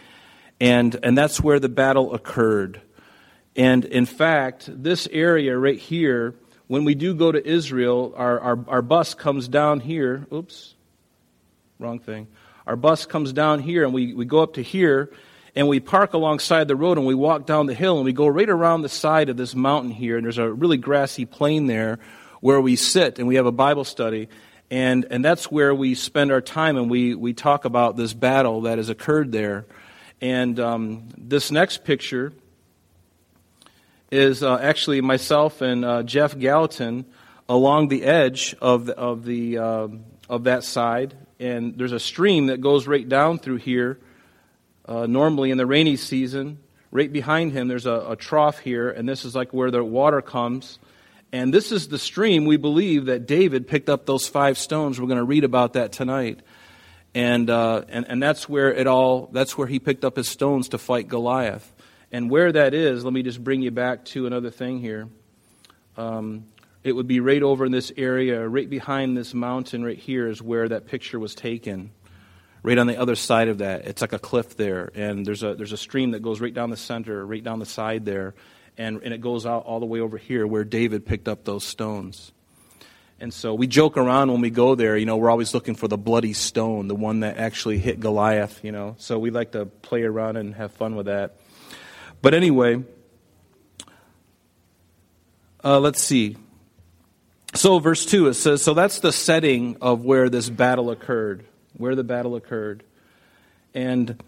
and, 0.61 0.97
and 1.03 1.19
that's 1.19 1.41
where 1.41 1.59
the 1.59 1.69
battle 1.69 2.15
occurred. 2.15 2.81
And 3.57 3.85
in 3.85 4.07
fact, 4.07 4.69
this 4.71 5.09
area 5.13 5.57
right 5.59 5.79
here, 5.79 6.35
when 6.69 6.85
we 6.85 6.95
do 6.95 7.15
go 7.15 7.31
to 7.33 7.47
Israel, 7.47 8.15
our, 8.17 8.41
our, 8.41 8.65
our 8.69 8.83
bus 8.83 9.15
comes 9.15 9.49
down 9.49 9.81
here. 9.81 10.27
Oops, 10.33 10.75
wrong 11.79 11.99
thing. 11.99 12.29
Our 12.67 12.77
bus 12.77 13.07
comes 13.07 13.33
down 13.33 13.61
here, 13.61 13.85
and 13.85 13.93
we, 13.93 14.15
we 14.15 14.25
go 14.25 14.43
up 14.43 14.55
to 14.55 14.63
here, 14.63 15.11
and 15.55 15.69
we 15.69 15.81
park 15.81 16.15
alongside 16.15 16.69
the 16.69 16.77
road, 16.77 16.97
and 16.97 17.07
we 17.07 17.15
walk 17.15 17.45
down 17.45 17.67
the 17.67 17.75
hill, 17.75 17.97
and 17.97 18.05
we 18.05 18.13
go 18.13 18.27
right 18.27 18.49
around 18.49 18.83
the 18.83 18.89
side 18.89 19.29
of 19.29 19.37
this 19.37 19.55
mountain 19.55 19.91
here, 19.91 20.17
and 20.17 20.25
there's 20.25 20.39
a 20.39 20.51
really 20.51 20.79
grassy 20.79 21.27
plain 21.27 21.67
there 21.67 21.99
where 22.43 22.61
we 22.61 22.75
sit 22.75 23.21
and 23.21 23.29
we 23.29 23.37
have 23.37 23.47
a 23.47 23.53
Bible 23.53 23.85
study. 23.85 24.29
And, 24.69 25.07
and 25.11 25.25
that's 25.25 25.51
where 25.51 25.73
we 25.75 25.95
spend 25.95 26.33
our 26.33 26.41
time 26.41 26.77
and 26.77 26.91
we, 26.91 27.15
we 27.15 27.35
talk 27.35 27.65
about 27.65 27.97
this 27.97 28.15
battle 28.15 28.63
that 28.63 28.79
has 28.79 28.89
occurred 28.89 29.31
there. 29.31 29.65
And 30.21 30.59
um, 30.59 31.09
this 31.17 31.53
next 31.53 31.85
picture 31.85 32.33
is 34.13 34.43
uh, 34.43 34.59
actually 34.59 35.01
myself 35.01 35.63
and 35.63 35.85
uh, 35.87 36.03
Jeff 36.03 36.39
Gallatin 36.39 37.07
along 37.49 37.89
the 37.89 38.05
edge 38.05 38.55
of 38.61 38.85
the, 38.85 38.97
of, 38.97 39.25
the, 39.25 39.57
uh, 39.57 39.89
of 40.29 40.45
that 40.45 40.65
side. 40.65 41.15
and 41.41 41.79
there's 41.79 41.93
a 41.93 41.99
stream 41.99 42.47
that 42.47 42.61
goes 42.61 42.87
right 42.87 43.09
down 43.09 43.39
through 43.39 43.57
here. 43.57 43.99
Uh, 44.85 45.07
normally 45.07 45.51
in 45.51 45.57
the 45.57 45.65
rainy 45.65 45.97
season, 45.97 46.59
right 46.91 47.11
behind 47.11 47.53
him, 47.53 47.69
there's 47.69 47.87
a, 47.87 48.07
a 48.11 48.17
trough 48.17 48.59
here, 48.59 48.91
and 48.91 49.09
this 49.09 49.25
is 49.25 49.35
like 49.35 49.53
where 49.53 49.71
the 49.71 49.83
water 49.83 50.21
comes. 50.21 50.79
And 51.33 51.55
this 51.55 51.73
is 51.73 51.89
the 51.89 51.99
stream 51.99 52.45
we 52.45 52.59
believe 52.59 53.07
that 53.07 53.27
David 53.27 53.67
picked 53.67 53.89
up 53.89 54.05
those 54.05 54.29
five 54.29 54.59
stones. 54.59 55.01
We're 55.01 55.07
going 55.07 55.19
to 55.19 55.25
read 55.25 55.45
about 55.45 55.73
that 55.73 55.93
tonight. 55.93 56.41
And, 57.15 57.49
uh, 57.49 57.85
and, 57.89 58.05
and 58.09 58.23
that's 58.23 58.47
where 58.47 58.73
it 58.75 58.87
all, 58.87 59.31
that's 59.33 59.57
where 59.57 59.67
he 59.67 59.79
picked 59.79 60.05
up 60.05 60.17
his 60.17 60.29
stones 60.29 60.69
to 60.71 60.79
fight 60.79 61.09
Goliath. 61.09 61.73
And 62.13 62.31
where 62.31 62.53
that 62.53 62.75
is, 62.75 63.05
let 63.05 63.13
me 63.15 63.23
just 63.23 63.43
bring 63.43 63.63
you 63.63 63.71
back 63.71 64.05
to 64.07 64.27
another 64.27 64.51
thing 64.51 64.79
here. 64.81 65.09
Um, 65.97 66.45
it 66.85 66.93
would 66.93 67.07
be 67.07 67.21
right 67.21 67.43
over 67.43 67.65
in 67.65 67.73
this 67.73 67.91
area, 67.97 68.47
right 68.47 68.69
behind 68.69 69.17
this 69.17 69.33
mountain 69.33 69.83
right 69.83 69.99
here 69.99 70.29
is 70.29 70.43
where 70.43 70.69
that 70.69 70.87
picture 70.87 71.19
was 71.19 71.35
taken. 71.35 71.91
Right 72.63 72.79
on 72.79 72.87
the 72.87 72.99
other 73.01 73.17
side 73.17 73.49
of 73.49 73.59
that, 73.59 73.87
it's 73.87 74.03
like 74.03 74.13
a 74.13 74.19
cliff 74.19 74.57
there, 74.57 74.93
and 74.95 75.27
there's 75.27 75.43
a 75.43 75.57
there's 75.57 75.73
a 75.73 75.77
stream 75.77 76.13
that 76.13 76.23
goes 76.23 76.41
right 76.41 76.55
down 76.55 76.71
the 76.71 76.77
center, 76.77 77.27
right 77.27 77.43
down 77.43 77.59
the 77.59 77.67
side 77.67 78.05
there, 78.05 78.35
and 78.79 79.03
and 79.03 79.13
it 79.13 79.21
goes 79.21 79.47
out 79.47 79.65
all 79.65 79.81
the 79.81 79.87
way 79.87 79.99
over 79.99 80.17
here 80.17 80.47
where 80.47 80.63
David 80.63 81.05
picked 81.05 81.27
up 81.27 81.45
those 81.45 81.65
stones. 81.65 82.31
And 83.19 83.35
so 83.35 83.55
we 83.55 83.67
joke 83.67 83.97
around 83.97 84.31
when 84.31 84.41
we 84.41 84.51
go 84.51 84.77
there, 84.77 84.97
you 84.97 85.07
know, 85.07 85.17
we're 85.17 85.31
always 85.31 85.55
looking 85.55 85.75
for 85.75 85.89
the 85.89 85.99
bloody 85.99 86.33
stone, 86.33 86.87
the 86.89 86.95
one 86.95 87.21
that 87.21 87.37
actually 87.37 87.79
hit 87.79 87.99
Goliath, 87.99 88.61
you 88.63 88.73
know. 88.73 88.95
So 88.99 89.19
we 89.19 89.31
like 89.31 89.53
to 89.53 89.67
play 89.67 90.03
around 90.03 90.37
and 90.37 90.55
have 90.55 90.73
fun 90.73 90.95
with 90.95 91.07
that. 91.07 91.37
But 92.23 92.35
anyway, 92.35 92.83
uh, 95.65 95.81
let's 95.81 96.01
see. 96.01 96.37
So, 97.55 97.81
verse 97.81 98.07
2, 98.07 98.29
it 98.29 98.35
says, 98.35 98.63
So 98.63 98.75
that's 98.75 99.01
the 99.01 99.13
setting 99.13 99.77
of 99.83 100.05
where 100.05 100.31
this 100.31 100.49
battle 100.49 100.91
occurred, 100.91 101.45
where 101.77 101.95
the 101.95 102.05
battle 102.05 102.37
occurred. 102.37 102.83
And 103.75 104.23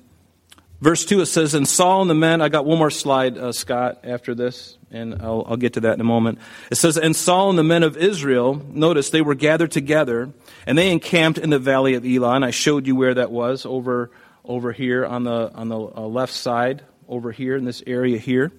verse 0.80 1.04
2, 1.04 1.22
it 1.22 1.26
says, 1.26 1.54
And 1.54 1.66
Saul 1.66 2.02
and 2.02 2.10
the 2.10 2.14
men, 2.14 2.42
I 2.42 2.48
got 2.48 2.66
one 2.66 2.78
more 2.78 2.90
slide, 2.90 3.38
uh, 3.38 3.52
Scott, 3.52 4.00
after 4.04 4.34
this, 4.34 4.76
and 4.90 5.22
I'll, 5.22 5.44
I'll 5.48 5.56
get 5.56 5.74
to 5.74 5.80
that 5.80 5.94
in 5.94 6.00
a 6.00 6.04
moment. 6.04 6.38
It 6.70 6.74
says, 6.74 6.98
And 6.98 7.16
Saul 7.16 7.50
and 7.50 7.58
the 7.58 7.64
men 7.64 7.82
of 7.82 7.96
Israel, 7.96 8.60
notice 8.68 9.08
they 9.10 9.22
were 9.22 9.34
gathered 9.34 9.70
together, 9.70 10.30
and 10.66 10.76
they 10.76 10.90
encamped 10.90 11.38
in 11.38 11.48
the 11.48 11.58
valley 11.58 11.94
of 11.94 12.04
Elah. 12.04 12.34
And 12.34 12.44
I 12.44 12.50
showed 12.50 12.86
you 12.86 12.96
where 12.96 13.14
that 13.14 13.30
was, 13.30 13.64
over, 13.64 14.10
over 14.44 14.72
here 14.72 15.06
on 15.06 15.24
the, 15.24 15.50
on 15.54 15.68
the 15.68 15.78
uh, 15.78 16.02
left 16.02 16.32
side, 16.34 16.82
over 17.08 17.32
here 17.32 17.56
in 17.56 17.64
this 17.64 17.82
area 17.86 18.18
here. 18.18 18.52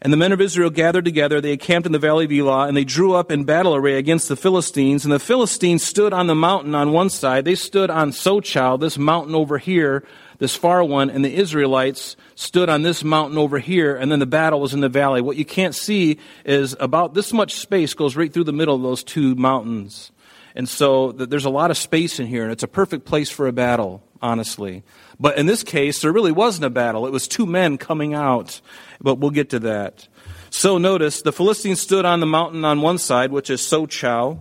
And 0.00 0.12
the 0.12 0.16
men 0.16 0.30
of 0.30 0.40
Israel 0.40 0.70
gathered 0.70 1.04
together. 1.04 1.40
They 1.40 1.52
encamped 1.52 1.86
in 1.86 1.92
the 1.92 1.98
valley 1.98 2.24
of 2.24 2.30
Elah, 2.30 2.68
and 2.68 2.76
they 2.76 2.84
drew 2.84 3.14
up 3.14 3.32
in 3.32 3.42
battle 3.42 3.74
array 3.74 3.98
against 3.98 4.28
the 4.28 4.36
Philistines. 4.36 5.04
And 5.04 5.12
the 5.12 5.18
Philistines 5.18 5.82
stood 5.82 6.12
on 6.12 6.28
the 6.28 6.36
mountain 6.36 6.76
on 6.76 6.92
one 6.92 7.10
side. 7.10 7.44
They 7.44 7.56
stood 7.56 7.90
on 7.90 8.12
Sochoh, 8.12 8.78
this 8.78 8.96
mountain 8.96 9.34
over 9.34 9.58
here, 9.58 10.04
this 10.38 10.54
far 10.54 10.84
one, 10.84 11.10
and 11.10 11.24
the 11.24 11.34
Israelites 11.34 12.16
stood 12.36 12.68
on 12.68 12.82
this 12.82 13.02
mountain 13.02 13.38
over 13.38 13.58
here, 13.58 13.96
and 13.96 14.12
then 14.12 14.20
the 14.20 14.26
battle 14.26 14.60
was 14.60 14.72
in 14.72 14.80
the 14.80 14.88
valley. 14.88 15.20
What 15.20 15.36
you 15.36 15.44
can't 15.44 15.74
see 15.74 16.18
is 16.44 16.76
about 16.78 17.14
this 17.14 17.32
much 17.32 17.54
space 17.54 17.92
goes 17.92 18.14
right 18.14 18.32
through 18.32 18.44
the 18.44 18.52
middle 18.52 18.76
of 18.76 18.82
those 18.82 19.02
two 19.02 19.34
mountains. 19.34 20.12
And 20.54 20.68
so 20.68 21.10
there's 21.10 21.44
a 21.44 21.50
lot 21.50 21.72
of 21.72 21.76
space 21.76 22.20
in 22.20 22.28
here, 22.28 22.44
and 22.44 22.52
it's 22.52 22.62
a 22.62 22.68
perfect 22.68 23.04
place 23.04 23.30
for 23.30 23.48
a 23.48 23.52
battle, 23.52 24.02
honestly. 24.22 24.84
But 25.20 25.36
in 25.36 25.46
this 25.46 25.64
case, 25.64 26.00
there 26.00 26.12
really 26.12 26.32
wasn't 26.32 26.64
a 26.66 26.70
battle. 26.70 27.06
It 27.06 27.12
was 27.12 27.26
two 27.26 27.46
men 27.46 27.76
coming 27.76 28.14
out 28.14 28.60
but 29.00 29.16
we'll 29.16 29.30
get 29.30 29.50
to 29.50 29.60
that. 29.60 30.08
So 30.50 30.78
notice 30.78 31.22
the 31.22 31.32
Philistines 31.32 31.80
stood 31.80 32.04
on 32.04 32.20
the 32.20 32.26
mountain 32.26 32.64
on 32.64 32.80
one 32.80 32.98
side, 32.98 33.32
which 33.32 33.50
is 33.50 33.60
Sochoh, 33.60 34.40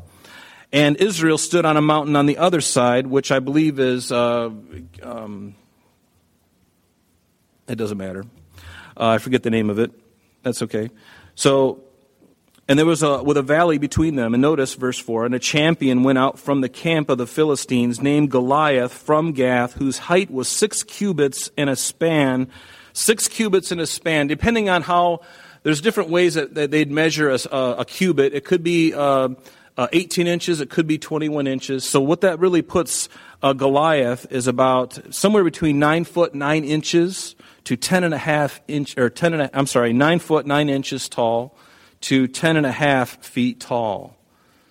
and 0.72 0.98
Israel 0.98 1.38
stood 1.38 1.66
on 1.66 1.78
a 1.78 1.82
mountain 1.82 2.16
on 2.16 2.26
the 2.26 2.38
other 2.38 2.62
side, 2.62 3.08
which 3.08 3.32
I 3.32 3.40
believe 3.40 3.80
is, 3.80 4.12
uh, 4.12 4.50
um, 5.04 5.56
it 7.68 7.76
doesn't 7.76 7.98
matter. 7.98 8.24
Uh, 8.96 9.10
I 9.10 9.18
forget 9.18 9.44
the 9.44 9.50
name 9.50 9.70
of 9.70 9.80
it. 9.80 9.92
That's 10.44 10.62
okay. 10.64 10.90
So, 11.36 11.84
and 12.68 12.78
there 12.78 12.86
was 12.86 13.04
a, 13.04 13.24
with 13.24 13.38
a 13.38 13.42
valley 13.42 13.78
between 13.78 14.16
them. 14.16 14.34
And 14.34 14.42
notice 14.42 14.74
verse 14.74 15.00
4 15.00 15.26
And 15.26 15.36
a 15.36 15.40
champion 15.40 16.04
went 16.04 16.18
out 16.18 16.38
from 16.40 16.62
the 16.62 16.70
camp 16.70 17.10
of 17.10 17.18
the 17.18 17.28
Philistines 17.28 18.02
named 18.02 18.32
Goliath 18.32 18.94
from 18.94 19.32
Gath, 19.32 19.74
whose 19.74 19.98
height 19.98 20.30
was 20.30 20.48
six 20.48 20.84
cubits 20.84 21.50
and 21.58 21.70
a 21.70 21.76
span 21.76 22.50
six 22.98 23.28
cubits 23.28 23.72
in 23.72 23.80
a 23.80 23.86
span, 23.86 24.28
depending 24.28 24.70
on 24.70 24.82
how, 24.82 25.22
there's 25.64 25.82
different 25.82 26.10
ways 26.10 26.34
that, 26.34 26.56
that 26.56 26.72
they'd 26.72 26.90
measure 26.90 27.30
a, 27.30 27.40
a, 27.52 27.86
cubit. 27.86 28.34
It 28.34 28.44
could 28.44 28.64
be 28.64 28.94
uh, 28.94 29.30
uh, 29.78 29.88
18 29.94 30.26
inches, 30.26 30.62
it 30.62 30.70
could 30.70 30.88
be 30.88 30.98
21 30.98 31.46
inches. 31.46 31.88
So 31.88 32.02
what 32.02 32.22
that 32.22 32.40
really 32.40 32.64
puts 32.64 33.08
uh, 33.44 33.54
Goliath 33.54 34.26
is 34.32 34.48
about 34.48 35.14
somewhere 35.14 35.44
between 35.44 35.78
9 35.78 36.06
foot 36.06 36.34
9 36.34 36.64
inches 36.64 37.36
to 37.66 37.78
10 37.78 38.04
and 38.04 38.14
a 38.14 38.18
half 38.18 38.62
inch, 38.68 38.98
or 38.98 39.10
10 39.10 39.34
and 39.34 39.42
a, 39.44 39.58
I'm 39.58 39.68
sorry, 39.68 39.94
9 39.94 40.20
foot 40.20 40.48
9 40.48 40.70
inches 40.70 41.08
tall 41.08 41.56
to 42.02 42.28
10 42.28 42.58
and 42.58 42.66
a 42.66 42.72
half 42.72 43.24
feet 43.24 43.60
tall. 43.60 44.16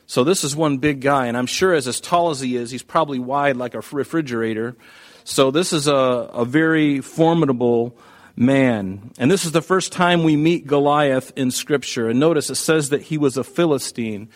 So 0.07 0.23
this 0.23 0.45
is 0.45 0.55
one 0.55 0.79
big 0.79 1.01
guy, 1.01 1.27
and 1.27 1.37
I'm 1.37 1.47
sure 1.47 1.75
as 1.75 1.89
as 1.89 2.01
tall 2.01 2.31
as 2.31 2.41
he 2.41 2.57
is, 2.57 2.71
he's 2.71 2.83
probably 2.85 3.19
wide 3.19 3.57
like 3.57 3.75
a 3.75 3.83
refrigerator. 3.91 4.77
So 5.25 5.51
this 5.51 5.73
is 5.73 5.89
a, 5.89 5.95
a 5.95 6.45
very 6.45 7.01
formidable 7.01 7.97
man. 8.37 9.11
And 9.19 9.31
this 9.31 9.45
is 9.45 9.53
the 9.53 9.63
first 9.63 9.93
time 9.93 10.23
we 10.23 10.37
meet 10.37 10.67
Goliath 10.67 11.33
in 11.35 11.51
Scripture. 11.51 12.09
And 12.09 12.21
notice 12.21 12.51
it 12.51 12.57
says 12.57 12.91
that 12.91 13.03
he 13.03 13.19
was 13.19 13.37
a 13.37 13.43
Philistine. 13.43 14.29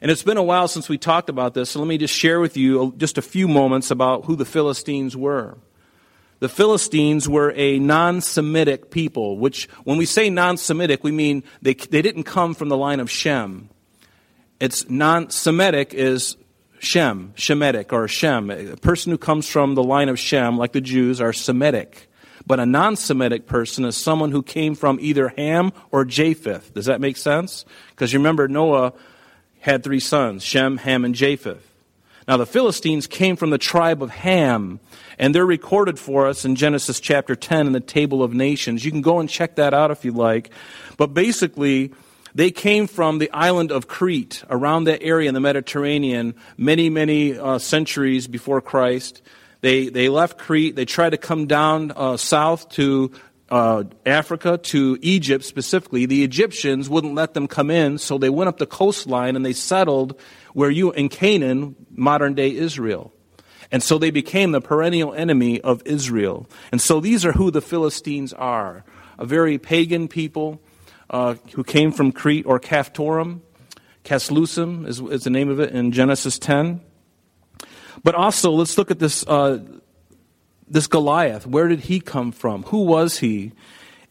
And 0.00 0.10
it's 0.10 0.24
been 0.24 0.38
a 0.38 0.42
while 0.42 0.66
since 0.66 0.88
we 0.88 0.98
talked 0.98 1.28
about 1.28 1.54
this, 1.54 1.70
so 1.70 1.78
let 1.78 1.86
me 1.86 1.96
just 1.96 2.14
share 2.14 2.40
with 2.40 2.56
you 2.56 2.92
just 2.96 3.18
a 3.18 3.22
few 3.22 3.46
moments 3.46 3.92
about 3.92 4.24
who 4.24 4.34
the 4.34 4.44
Philistines 4.44 5.16
were. 5.16 5.56
The 6.42 6.48
Philistines 6.48 7.28
were 7.28 7.52
a 7.54 7.78
non 7.78 8.20
Semitic 8.20 8.90
people, 8.90 9.38
which, 9.38 9.68
when 9.84 9.96
we 9.96 10.06
say 10.06 10.28
non 10.28 10.56
Semitic, 10.56 11.04
we 11.04 11.12
mean 11.12 11.44
they, 11.62 11.74
they 11.74 12.02
didn't 12.02 12.24
come 12.24 12.54
from 12.54 12.68
the 12.68 12.76
line 12.76 12.98
of 12.98 13.08
Shem. 13.08 13.68
It's 14.58 14.90
non 14.90 15.30
Semitic 15.30 15.94
is 15.94 16.36
Shem, 16.80 17.32
Shemitic, 17.36 17.92
or 17.92 18.08
Shem. 18.08 18.50
A 18.50 18.76
person 18.76 19.12
who 19.12 19.18
comes 19.18 19.46
from 19.46 19.76
the 19.76 19.84
line 19.84 20.08
of 20.08 20.18
Shem, 20.18 20.58
like 20.58 20.72
the 20.72 20.80
Jews, 20.80 21.20
are 21.20 21.32
Semitic. 21.32 22.10
But 22.44 22.58
a 22.58 22.66
non 22.66 22.96
Semitic 22.96 23.46
person 23.46 23.84
is 23.84 23.96
someone 23.96 24.32
who 24.32 24.42
came 24.42 24.74
from 24.74 24.98
either 25.00 25.28
Ham 25.36 25.70
or 25.92 26.04
Japheth. 26.04 26.74
Does 26.74 26.86
that 26.86 27.00
make 27.00 27.18
sense? 27.18 27.64
Because 27.90 28.12
you 28.12 28.18
remember 28.18 28.48
Noah 28.48 28.94
had 29.60 29.84
three 29.84 30.00
sons 30.00 30.42
Shem, 30.42 30.78
Ham, 30.78 31.04
and 31.04 31.14
Japheth. 31.14 31.71
Now, 32.32 32.38
the 32.38 32.46
Philistines 32.46 33.06
came 33.06 33.36
from 33.36 33.50
the 33.50 33.58
tribe 33.58 34.02
of 34.02 34.08
Ham, 34.08 34.80
and 35.18 35.34
they're 35.34 35.44
recorded 35.44 35.98
for 35.98 36.26
us 36.26 36.46
in 36.46 36.56
Genesis 36.56 36.98
chapter 36.98 37.36
10 37.36 37.66
in 37.66 37.72
the 37.74 37.78
Table 37.80 38.22
of 38.22 38.32
Nations. 38.32 38.86
You 38.86 38.90
can 38.90 39.02
go 39.02 39.20
and 39.20 39.28
check 39.28 39.56
that 39.56 39.74
out 39.74 39.90
if 39.90 40.02
you 40.02 40.12
like. 40.12 40.48
But 40.96 41.08
basically, 41.08 41.92
they 42.34 42.50
came 42.50 42.86
from 42.86 43.18
the 43.18 43.30
island 43.32 43.70
of 43.70 43.86
Crete, 43.86 44.44
around 44.48 44.84
that 44.84 45.02
area 45.02 45.28
in 45.28 45.34
the 45.34 45.40
Mediterranean, 45.40 46.34
many, 46.56 46.88
many 46.88 47.38
uh, 47.38 47.58
centuries 47.58 48.28
before 48.28 48.62
Christ. 48.62 49.20
They, 49.60 49.90
they 49.90 50.08
left 50.08 50.38
Crete. 50.38 50.74
They 50.74 50.86
tried 50.86 51.10
to 51.10 51.18
come 51.18 51.46
down 51.46 51.92
uh, 51.94 52.16
south 52.16 52.70
to 52.70 53.12
uh, 53.52 53.84
Africa, 54.06 54.58
to 54.58 54.98
Egypt 55.02 55.44
specifically. 55.44 56.06
The 56.06 56.24
Egyptians 56.24 56.88
wouldn't 56.88 57.14
let 57.14 57.34
them 57.34 57.46
come 57.46 57.70
in, 57.70 57.98
so 57.98 58.16
they 58.16 58.30
went 58.30 58.48
up 58.48 58.56
the 58.56 58.66
coastline 58.66 59.36
and 59.36 59.44
they 59.44 59.52
settled 59.52 60.18
where 60.54 60.70
you, 60.70 60.90
in 60.92 61.10
Canaan, 61.10 61.76
modern 61.90 62.32
day 62.34 62.54
Israel. 62.56 63.12
And 63.70 63.82
so 63.82 63.98
they 63.98 64.10
became 64.10 64.52
the 64.52 64.60
perennial 64.60 65.12
enemy 65.12 65.60
of 65.60 65.82
Israel. 65.84 66.48
And 66.72 66.80
so 66.80 66.98
these 66.98 67.24
are 67.26 67.32
who 67.32 67.50
the 67.50 67.60
Philistines 67.60 68.32
are 68.32 68.84
a 69.18 69.26
very 69.26 69.58
pagan 69.58 70.08
people 70.08 70.60
uh, 71.10 71.34
who 71.52 71.62
came 71.62 71.92
from 71.92 72.10
Crete 72.10 72.46
or 72.46 72.58
Caphtorim. 72.58 73.40
Casluhim 74.04 74.86
is, 74.86 74.98
is 74.98 75.24
the 75.24 75.30
name 75.30 75.50
of 75.50 75.60
it 75.60 75.70
in 75.72 75.92
Genesis 75.92 76.38
10. 76.38 76.80
But 78.02 78.14
also, 78.14 78.50
let's 78.50 78.76
look 78.78 78.90
at 78.90 78.98
this, 78.98 79.26
uh, 79.26 79.58
this 80.72 80.86
Goliath. 80.86 81.46
Where 81.46 81.68
did 81.68 81.80
he 81.80 82.00
come 82.00 82.32
from? 82.32 82.62
Who 82.64 82.84
was 82.84 83.18
he? 83.18 83.52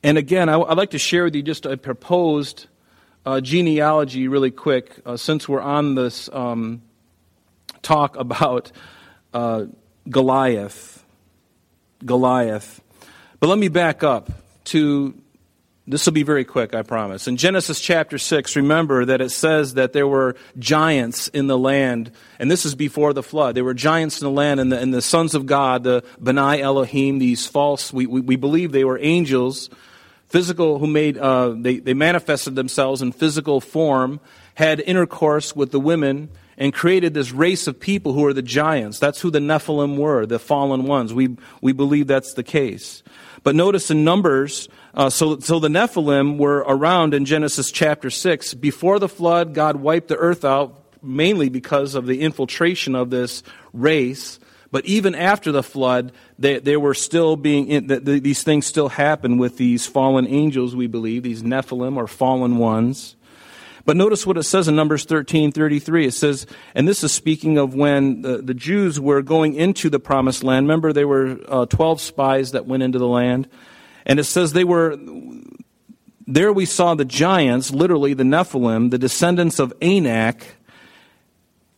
And 0.03 0.17
again, 0.17 0.47
I, 0.47 0.57
would 0.57 0.77
like 0.77 0.91
to 0.91 0.99
share 0.99 1.25
with 1.25 1.35
you 1.35 1.41
just 1.41 1.65
a 1.65 1.75
proposed 1.75 2.67
uh, 3.25 3.41
genealogy 3.41 4.27
really 4.27 4.51
quick, 4.51 4.99
uh, 5.05 5.17
since 5.17 5.49
we're 5.49 5.61
on 5.61 5.95
this 5.95 6.29
um, 6.31 6.81
talk 7.81 8.15
about 8.15 8.71
uh, 9.33 9.65
Goliath. 10.09 11.03
Goliath. 12.05 12.81
But 13.39 13.47
let 13.47 13.57
me 13.57 13.67
back 13.67 14.03
up 14.03 14.31
to 14.65 15.15
this 15.87 16.05
will 16.05 16.13
be 16.13 16.23
very 16.23 16.45
quick, 16.45 16.75
I 16.75 16.83
promise. 16.83 17.27
In 17.27 17.37
Genesis 17.37 17.81
chapter 17.81 18.19
6, 18.19 18.55
remember 18.55 19.03
that 19.05 19.19
it 19.19 19.31
says 19.31 19.73
that 19.73 19.93
there 19.93 20.07
were 20.07 20.35
giants 20.59 21.27
in 21.29 21.47
the 21.47 21.57
land, 21.57 22.11
and 22.37 22.51
this 22.51 22.65
is 22.65 22.75
before 22.75 23.13
the 23.13 23.23
flood. 23.23 23.55
There 23.55 23.63
were 23.63 23.73
giants 23.73 24.21
in 24.21 24.25
the 24.25 24.31
land, 24.31 24.59
and 24.59 24.71
the, 24.71 24.79
and 24.79 24.93
the 24.93 25.01
sons 25.01 25.33
of 25.33 25.47
God, 25.47 25.83
the 25.83 26.03
Benai 26.21 26.59
Elohim, 26.59 27.17
these 27.17 27.47
false, 27.47 27.91
we, 27.91 28.05
we, 28.05 28.21
we 28.21 28.35
believe 28.35 28.71
they 28.71 28.83
were 28.83 28.99
angels, 29.01 29.71
physical, 30.27 30.77
who 30.77 30.85
made, 30.85 31.17
uh, 31.17 31.49
they, 31.57 31.79
they 31.79 31.95
manifested 31.95 32.55
themselves 32.55 33.01
in 33.01 33.11
physical 33.11 33.59
form, 33.59 34.19
had 34.53 34.81
intercourse 34.81 35.55
with 35.55 35.71
the 35.71 35.79
women, 35.79 36.29
and 36.59 36.75
created 36.75 37.15
this 37.15 37.31
race 37.31 37.65
of 37.65 37.79
people 37.79 38.13
who 38.13 38.23
are 38.25 38.33
the 38.33 38.43
giants. 38.43 38.99
That's 38.99 39.19
who 39.19 39.31
the 39.31 39.39
Nephilim 39.39 39.97
were, 39.97 40.27
the 40.27 40.37
fallen 40.37 40.83
ones. 40.83 41.11
We, 41.11 41.37
we 41.59 41.73
believe 41.73 42.05
that's 42.05 42.35
the 42.35 42.43
case. 42.43 43.01
But 43.43 43.55
notice 43.55 43.89
in 43.89 44.03
Numbers, 44.03 44.69
uh, 44.93 45.09
so, 45.09 45.39
so 45.39 45.59
the 45.59 45.69
Nephilim 45.69 46.37
were 46.37 46.59
around 46.59 47.13
in 47.13 47.25
Genesis 47.25 47.71
chapter 47.71 48.09
6. 48.09 48.53
Before 48.55 48.99
the 48.99 49.07
flood, 49.07 49.53
God 49.53 49.77
wiped 49.77 50.09
the 50.09 50.17
earth 50.17 50.43
out, 50.43 50.83
mainly 51.01 51.49
because 51.49 51.95
of 51.95 52.05
the 52.05 52.21
infiltration 52.21 52.95
of 52.95 53.09
this 53.09 53.43
race. 53.73 54.39
But 54.71 54.85
even 54.85 55.15
after 55.15 55.51
the 55.51 55.63
flood, 55.63 56.11
they, 56.39 56.59
they 56.59 56.77
were 56.77 56.93
still 56.93 57.35
being, 57.35 57.67
in, 57.67 57.87
the, 57.87 57.99
the, 57.99 58.19
these 58.19 58.43
things 58.43 58.65
still 58.65 58.89
happen 58.89 59.37
with 59.37 59.57
these 59.57 59.85
fallen 59.85 60.27
angels, 60.27 60.75
we 60.75 60.87
believe, 60.87 61.23
these 61.23 61.43
Nephilim 61.43 61.97
or 61.97 62.07
fallen 62.07 62.57
ones. 62.57 63.15
But 63.83 63.97
notice 63.97 64.27
what 64.27 64.37
it 64.37 64.43
says 64.43 64.67
in 64.67 64.75
Numbers 64.75 65.05
13 65.05 65.51
33. 65.51 66.05
It 66.05 66.13
says, 66.13 66.45
and 66.75 66.87
this 66.87 67.03
is 67.03 67.11
speaking 67.11 67.57
of 67.57 67.73
when 67.73 68.21
the, 68.21 68.37
the 68.37 68.53
Jews 68.53 68.99
were 68.99 69.21
going 69.21 69.55
into 69.55 69.89
the 69.89 69.99
promised 69.99 70.43
land. 70.43 70.65
Remember, 70.65 70.93
there 70.93 71.07
were 71.07 71.39
uh, 71.47 71.65
12 71.65 71.99
spies 71.99 72.51
that 72.51 72.65
went 72.65 72.83
into 72.83 72.99
the 72.99 73.07
land. 73.07 73.49
And 74.05 74.19
it 74.19 74.25
says 74.25 74.53
they 74.53 74.63
were, 74.63 74.97
there 76.27 76.53
we 76.53 76.65
saw 76.65 76.95
the 76.95 77.05
giants, 77.05 77.71
literally 77.71 78.13
the 78.13 78.23
Nephilim, 78.23 78.91
the 78.91 78.97
descendants 78.97 79.59
of 79.59 79.73
Anak, 79.81 80.55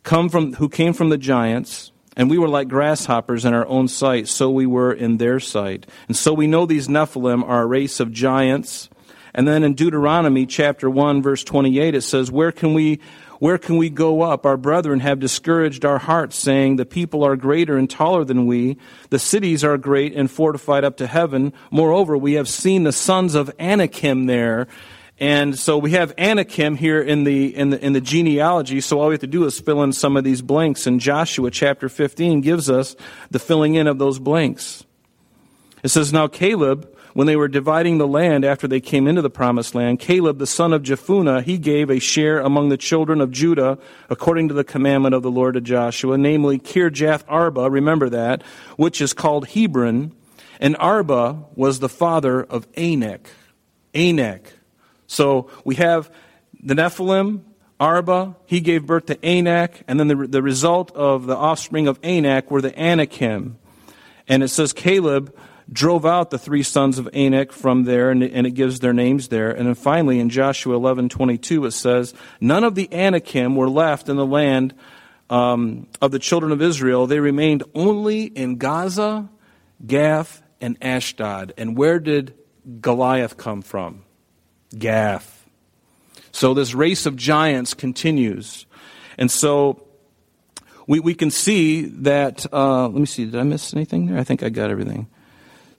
come 0.04 0.30
from, 0.30 0.54
who 0.54 0.70
came 0.70 0.94
from 0.94 1.10
the 1.10 1.18
giants. 1.18 1.92
And 2.16 2.30
we 2.30 2.38
were 2.38 2.48
like 2.48 2.68
grasshoppers 2.68 3.44
in 3.44 3.54
our 3.54 3.66
own 3.68 3.88
sight, 3.88 4.28
so 4.28 4.52
we 4.52 4.66
were 4.66 4.94
in 4.94 5.18
their 5.18 5.40
sight. 5.40 5.88
And 6.08 6.16
so 6.16 6.34
we 6.34 6.46
know 6.46 6.66
these 6.66 6.88
Nephilim 6.88 7.44
are 7.44 7.64
a 7.64 7.66
race 7.66 8.00
of 8.00 8.12
giants 8.12 8.90
and 9.34 9.48
then 9.48 9.64
in 9.64 9.74
Deuteronomy 9.74 10.46
chapter 10.46 10.90
1 10.90 11.22
verse 11.22 11.44
28 11.44 11.96
it 11.96 12.02
says, 12.02 12.32
"Where 12.32 12.52
can 12.52 12.74
we 12.74 13.00
where 13.44 13.58
can 13.58 13.76
we 13.76 13.90
go 13.90 14.22
up? 14.22 14.46
Our 14.46 14.56
brethren 14.56 15.02
have 15.02 15.20
discouraged 15.20 15.84
our 15.84 15.98
hearts, 15.98 16.38
saying, 16.38 16.78
The 16.78 16.86
people 16.86 17.26
are 17.26 17.36
greater 17.36 17.76
and 17.76 17.90
taller 17.90 18.24
than 18.24 18.46
we. 18.46 18.78
The 19.10 19.20
cities 19.20 19.66
are 19.66 19.78
great 19.78 20.16
and 20.16 20.32
fortified 20.32 20.86
up 20.86 20.96
to 20.98 21.08
heaven. 21.08 21.52
Moreover, 21.70 22.18
we 22.18 22.36
have 22.36 22.48
seen 22.48 22.84
the 22.84 22.94
sons 22.94 23.36
of 23.36 23.52
Anakim 23.60 24.28
there. 24.28 24.70
And 25.20 25.60
so 25.60 25.78
we 25.78 25.92
have 25.92 26.14
Anakim 26.18 26.78
here 26.78 27.02
in 27.02 27.26
the, 27.26 27.54
in 27.54 27.72
the, 27.72 27.86
in 27.86 27.92
the 27.92 28.00
genealogy. 28.00 28.80
So 28.80 29.02
all 29.02 29.10
we 29.10 29.16
have 29.16 29.20
to 29.20 29.28
do 29.28 29.44
is 29.44 29.60
fill 29.60 29.84
in 29.84 29.92
some 29.92 30.16
of 30.16 30.24
these 30.24 30.42
blanks. 30.42 30.88
And 30.88 31.02
Joshua 31.02 31.52
chapter 31.52 31.90
15 31.90 32.40
gives 32.40 32.70
us 32.70 32.96
the 33.30 33.40
filling 33.40 33.76
in 33.76 33.88
of 33.88 34.00
those 34.00 34.20
blanks. 34.20 34.86
It 35.84 35.90
says, 35.90 36.14
Now 36.14 36.28
Caleb 36.30 36.93
when 37.14 37.28
they 37.28 37.36
were 37.36 37.48
dividing 37.48 37.98
the 37.98 38.08
land 38.08 38.44
after 38.44 38.68
they 38.68 38.82
came 38.82 39.08
into 39.08 39.22
the 39.22 39.30
promised 39.30 39.76
land, 39.76 40.00
Caleb, 40.00 40.40
the 40.40 40.48
son 40.48 40.74
of 40.74 40.82
Jephunneh, 40.82 41.44
he 41.44 41.58
gave 41.58 41.90
a 41.90 42.00
share 42.00 42.40
among 42.40 42.70
the 42.70 42.78
children 42.78 43.22
of 43.22 43.32
Judah 43.32 43.78
according 44.10 44.48
to 44.48 44.54
the 44.54 44.64
commandment 44.64 45.14
of 45.14 45.24
the 45.24 45.32
Lord 45.32 45.54
to 45.54 45.62
Joshua, 45.62 46.18
namely 46.18 46.60
Kirjath 46.60 47.24
Arba, 47.28 47.70
remember 47.70 48.10
that, 48.10 48.42
which 48.76 49.00
is 49.00 49.14
called 49.14 49.50
Hebron. 49.50 50.14
And 50.60 50.76
Arba 50.78 51.46
was 51.56 51.80
the 51.80 51.90
father 51.90 52.44
of 52.44 52.68
Anak. 52.76 53.30
Anak. 53.94 54.54
So 55.08 55.50
we 55.64 55.76
have 55.76 56.10
the 56.62 56.74
Nephilim, 56.74 57.42
Arba, 57.80 58.38
he 58.46 58.62
gave 58.62 58.86
birth 58.86 59.08
to 59.08 59.26
Anak, 59.26 59.84
and 59.88 60.00
then 60.00 60.08
the, 60.08 60.16
the 60.16 60.42
result 60.42 60.92
of 60.96 61.26
the 61.26 61.36
offspring 61.36 61.88
of 61.88 62.00
Anak 62.02 62.50
were 62.50 62.62
the 62.62 62.78
Anakim. 62.80 63.58
And 64.28 64.42
it 64.42 64.48
says 64.48 64.72
Caleb 64.72 65.36
drove 65.72 66.06
out 66.06 66.30
the 66.30 66.38
three 66.38 66.64
sons 66.64 67.00
of 67.00 67.10
Anak 67.14 67.52
from 67.52 67.84
there, 67.84 68.10
and, 68.10 68.24
and, 68.24 68.46
it 68.46 68.52
gives 68.52 68.80
their 68.80 68.94
names 68.94 69.30
there. 69.30 69.52
And 69.52 69.68
then 69.68 69.76
finally, 69.76 70.20
in 70.20 70.30
Joshua 70.30 70.76
11 70.76 71.10
22, 71.10 71.66
it 71.66 71.72
says, 71.72 72.14
None 72.42 72.64
of 72.64 72.76
the 72.76 72.92
Anakim 72.92 73.56
were 73.56 73.70
left 73.70 74.10
in 74.10 74.18
the 74.18 74.26
land 74.26 74.74
um, 75.30 75.88
of 76.02 76.12
the 76.12 76.20
children 76.20 76.52
of 76.52 76.62
Israel. 76.62 77.08
They 77.08 77.20
remained 77.20 77.64
only 77.74 78.26
in 78.26 78.58
Gaza, 78.58 79.30
Gath, 79.86 80.42
and 80.60 80.78
Ashdod. 80.82 81.54
And 81.58 81.78
where 81.78 82.00
did 82.00 82.34
Goliath 82.82 83.38
come 83.38 83.62
from? 83.62 84.04
Gath. 84.78 85.46
So 86.32 86.54
this 86.54 86.74
race 86.74 87.06
of 87.06 87.16
giants 87.16 87.74
continues. 87.74 88.66
And 89.18 89.30
so 89.30 89.86
we, 90.88 91.00
we 91.00 91.14
can 91.14 91.32
see 91.32 91.84
that, 91.84 92.46
uh, 92.52 92.88
let 92.88 93.00
me 93.00 93.06
see, 93.06 93.26
did 93.26 93.36
I 93.36 93.44
miss 93.44 93.74
anything 93.74 94.08
there? 94.08 94.18
I 94.18 94.24
think 94.24 94.44
I 94.44 94.50
got 94.50 94.70
everything. 94.70 95.08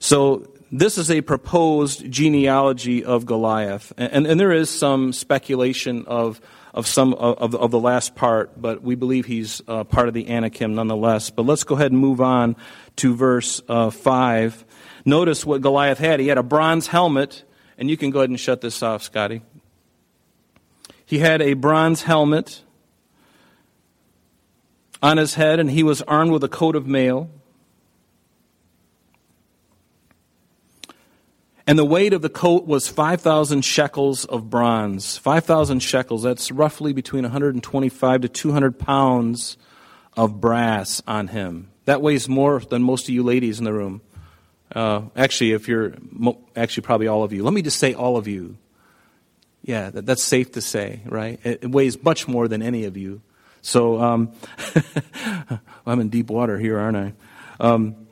So 0.05 0.45
this 0.71 0.99
is 0.99 1.09
a 1.09 1.21
proposed 1.21 2.11
genealogy 2.11 3.03
of 3.03 3.25
Goliath. 3.25 3.91
And, 3.97 4.27
and 4.27 4.39
there 4.39 4.51
is 4.51 4.69
some 4.69 5.11
speculation 5.13 6.05
of, 6.05 6.39
of 6.75 6.85
some 6.85 7.15
of, 7.15 7.55
of 7.55 7.71
the 7.71 7.79
last 7.79 8.13
part, 8.13 8.61
but 8.61 8.83
we 8.83 8.93
believe 8.93 9.25
he's 9.25 9.63
uh, 9.67 9.83
part 9.83 10.07
of 10.07 10.13
the 10.13 10.29
Anakim 10.29 10.75
nonetheless. 10.75 11.31
But 11.31 11.47
let's 11.47 11.63
go 11.63 11.73
ahead 11.73 11.91
and 11.91 11.99
move 11.99 12.21
on 12.21 12.55
to 12.97 13.15
verse 13.15 13.63
uh, 13.67 13.89
5. 13.89 14.65
Notice 15.05 15.43
what 15.43 15.61
Goliath 15.61 15.97
had. 15.97 16.19
He 16.19 16.27
had 16.27 16.37
a 16.37 16.43
bronze 16.43 16.85
helmet, 16.85 17.43
and 17.79 17.89
you 17.89 17.97
can 17.97 18.11
go 18.11 18.19
ahead 18.19 18.29
and 18.29 18.39
shut 18.39 18.61
this 18.61 18.83
off, 18.83 19.01
Scotty. 19.01 19.41
He 21.03 21.17
had 21.17 21.41
a 21.41 21.55
bronze 21.55 22.03
helmet 22.03 22.61
on 25.01 25.17
his 25.17 25.33
head, 25.33 25.59
and 25.59 25.71
he 25.71 25.81
was 25.81 26.03
armed 26.03 26.31
with 26.31 26.43
a 26.43 26.49
coat 26.49 26.75
of 26.75 26.85
mail. 26.85 27.31
And 31.67 31.79
the 31.79 31.85
weight 31.85 32.13
of 32.13 32.21
the 32.21 32.29
coat 32.29 32.67
was 32.67 32.87
5,000 32.87 33.63
shekels 33.63 34.25
of 34.25 34.49
bronze. 34.49 35.17
5,000 35.17 35.79
shekels, 35.79 36.21
that's 36.21 36.51
roughly 36.51 36.93
between 36.93 37.23
125 37.23 38.21
to 38.21 38.29
200 38.29 38.77
pounds 38.77 39.57
of 40.15 40.39
brass 40.39 41.01
on 41.07 41.27
him. 41.27 41.69
That 41.85 42.01
weighs 42.01 42.29
more 42.29 42.59
than 42.59 42.83
most 42.83 43.09
of 43.09 43.15
you 43.15 43.23
ladies 43.23 43.57
in 43.57 43.65
the 43.65 43.73
room. 43.73 44.01
Uh, 44.75 45.03
actually, 45.15 45.53
if 45.53 45.67
you're, 45.67 45.95
actually, 46.55 46.83
probably 46.83 47.07
all 47.07 47.23
of 47.23 47.33
you. 47.33 47.43
Let 47.43 47.53
me 47.53 47.61
just 47.61 47.79
say 47.79 47.93
all 47.93 48.17
of 48.17 48.27
you. 48.27 48.57
Yeah, 49.63 49.89
that, 49.89 50.05
that's 50.05 50.23
safe 50.23 50.51
to 50.53 50.61
say, 50.61 51.01
right? 51.05 51.39
It, 51.43 51.63
it, 51.63 51.71
weighs 51.71 52.01
much 52.03 52.27
more 52.27 52.47
than 52.47 52.61
any 52.61 52.85
of 52.85 52.97
you. 52.97 53.21
So, 53.61 53.99
um, 53.99 54.33
I'm 55.87 55.99
in 55.99 56.09
deep 56.09 56.29
water 56.29 56.59
here, 56.59 56.77
aren't 56.77 56.97
I? 56.97 57.13
Um, 57.59 58.07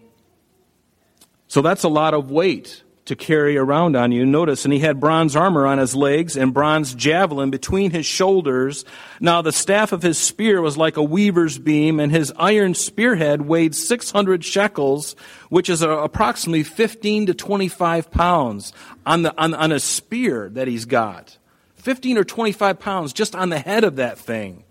so 1.48 1.62
that's 1.62 1.84
a 1.84 1.89
lot 1.89 2.16
of 2.16 2.32
weight 2.32 2.83
to 3.06 3.16
carry 3.16 3.58
around 3.58 3.98
on 3.98 4.12
you. 4.12 4.26
Notice, 4.26 4.63
and 4.63 4.74
he 4.74 4.80
had 4.80 5.00
bronze 5.00 5.36
armor 5.36 5.66
on 5.66 5.78
his 5.78 5.96
legs 5.96 6.38
and 6.38 6.54
bronze 6.54 6.94
javelin 6.94 7.50
between 7.50 7.92
his 7.92 8.06
shoulders. 8.06 8.86
Now 9.20 9.42
the 9.42 9.52
staff 9.52 9.92
of 9.92 10.02
his 10.02 10.18
spear 10.18 10.62
was 10.62 10.78
like 10.78 10.96
a 10.96 11.04
weaver's 11.04 11.58
beam, 11.58 12.00
and 12.00 12.12
his 12.12 12.32
iron 12.38 12.74
spearhead 12.74 13.42
weighed 13.42 13.76
600 13.76 14.46
shekels, 14.46 15.16
which 15.50 15.70
is 15.70 15.82
approximately 15.82 16.63
15 16.63 17.26
to 17.26 17.34
25 17.34 18.10
pounds 18.10 18.72
on, 19.06 19.24
the, 19.24 19.38
on, 19.38 19.54
on 19.54 19.72
a 19.72 19.80
spear 19.80 20.50
that 20.50 20.68
he's 20.68 20.86
got. 20.86 21.38
15 21.76 22.18
or 22.18 22.24
25 22.24 22.80
pounds 22.80 23.12
just 23.12 23.36
on 23.36 23.50
the 23.50 23.60
head 23.60 23.84
of 23.84 23.98
that 23.98 24.18
thing. 24.18 24.63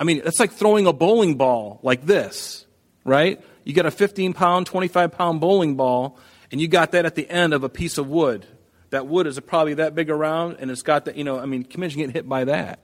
I 0.00 0.04
mean, 0.04 0.20
that's 0.24 0.40
like 0.40 0.50
throwing 0.50 0.86
a 0.86 0.92
bowling 0.92 1.36
ball 1.36 1.78
like 1.82 2.04
this, 2.04 2.66
right? 3.04 3.40
You 3.64 3.72
get 3.72 3.86
a 3.86 3.90
15 3.92 4.32
pound, 4.32 4.66
25 4.66 5.12
pound 5.12 5.40
bowling 5.40 5.76
ball, 5.76 6.18
and 6.50 6.60
you 6.60 6.68
got 6.68 6.92
that 6.92 7.06
at 7.06 7.14
the 7.14 7.28
end 7.28 7.52
of 7.52 7.64
a 7.64 7.68
piece 7.68 7.98
of 7.98 8.08
wood. 8.08 8.46
That 8.90 9.06
wood 9.06 9.26
is 9.26 9.38
probably 9.40 9.74
that 9.74 9.94
big 9.94 10.10
around, 10.10 10.56
and 10.60 10.70
it's 10.70 10.82
got 10.82 11.06
that, 11.06 11.16
you 11.16 11.24
know, 11.24 11.38
I 11.38 11.46
mean, 11.46 11.66
imagine 11.74 11.98
getting 11.98 12.14
hit 12.14 12.28
by 12.28 12.44
that? 12.44 12.80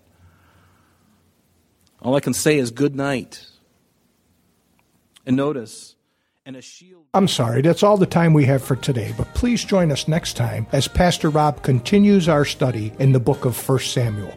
All 2.00 2.16
I 2.16 2.20
can 2.20 2.34
say 2.34 2.58
is 2.58 2.70
good 2.70 2.96
night. 2.96 3.46
And 5.24 5.36
notice, 5.36 5.94
and 6.44 6.56
a 6.56 6.62
shield. 6.62 7.04
I'm 7.14 7.28
sorry, 7.28 7.62
that's 7.62 7.84
all 7.84 7.96
the 7.96 8.06
time 8.06 8.34
we 8.34 8.44
have 8.46 8.62
for 8.62 8.74
today, 8.74 9.14
but 9.16 9.32
please 9.34 9.64
join 9.64 9.92
us 9.92 10.08
next 10.08 10.36
time 10.36 10.66
as 10.72 10.88
Pastor 10.88 11.30
Rob 11.30 11.62
continues 11.62 12.28
our 12.28 12.44
study 12.44 12.92
in 12.98 13.12
the 13.12 13.20
book 13.20 13.44
of 13.44 13.68
1 13.68 13.78
Samuel. 13.78 14.36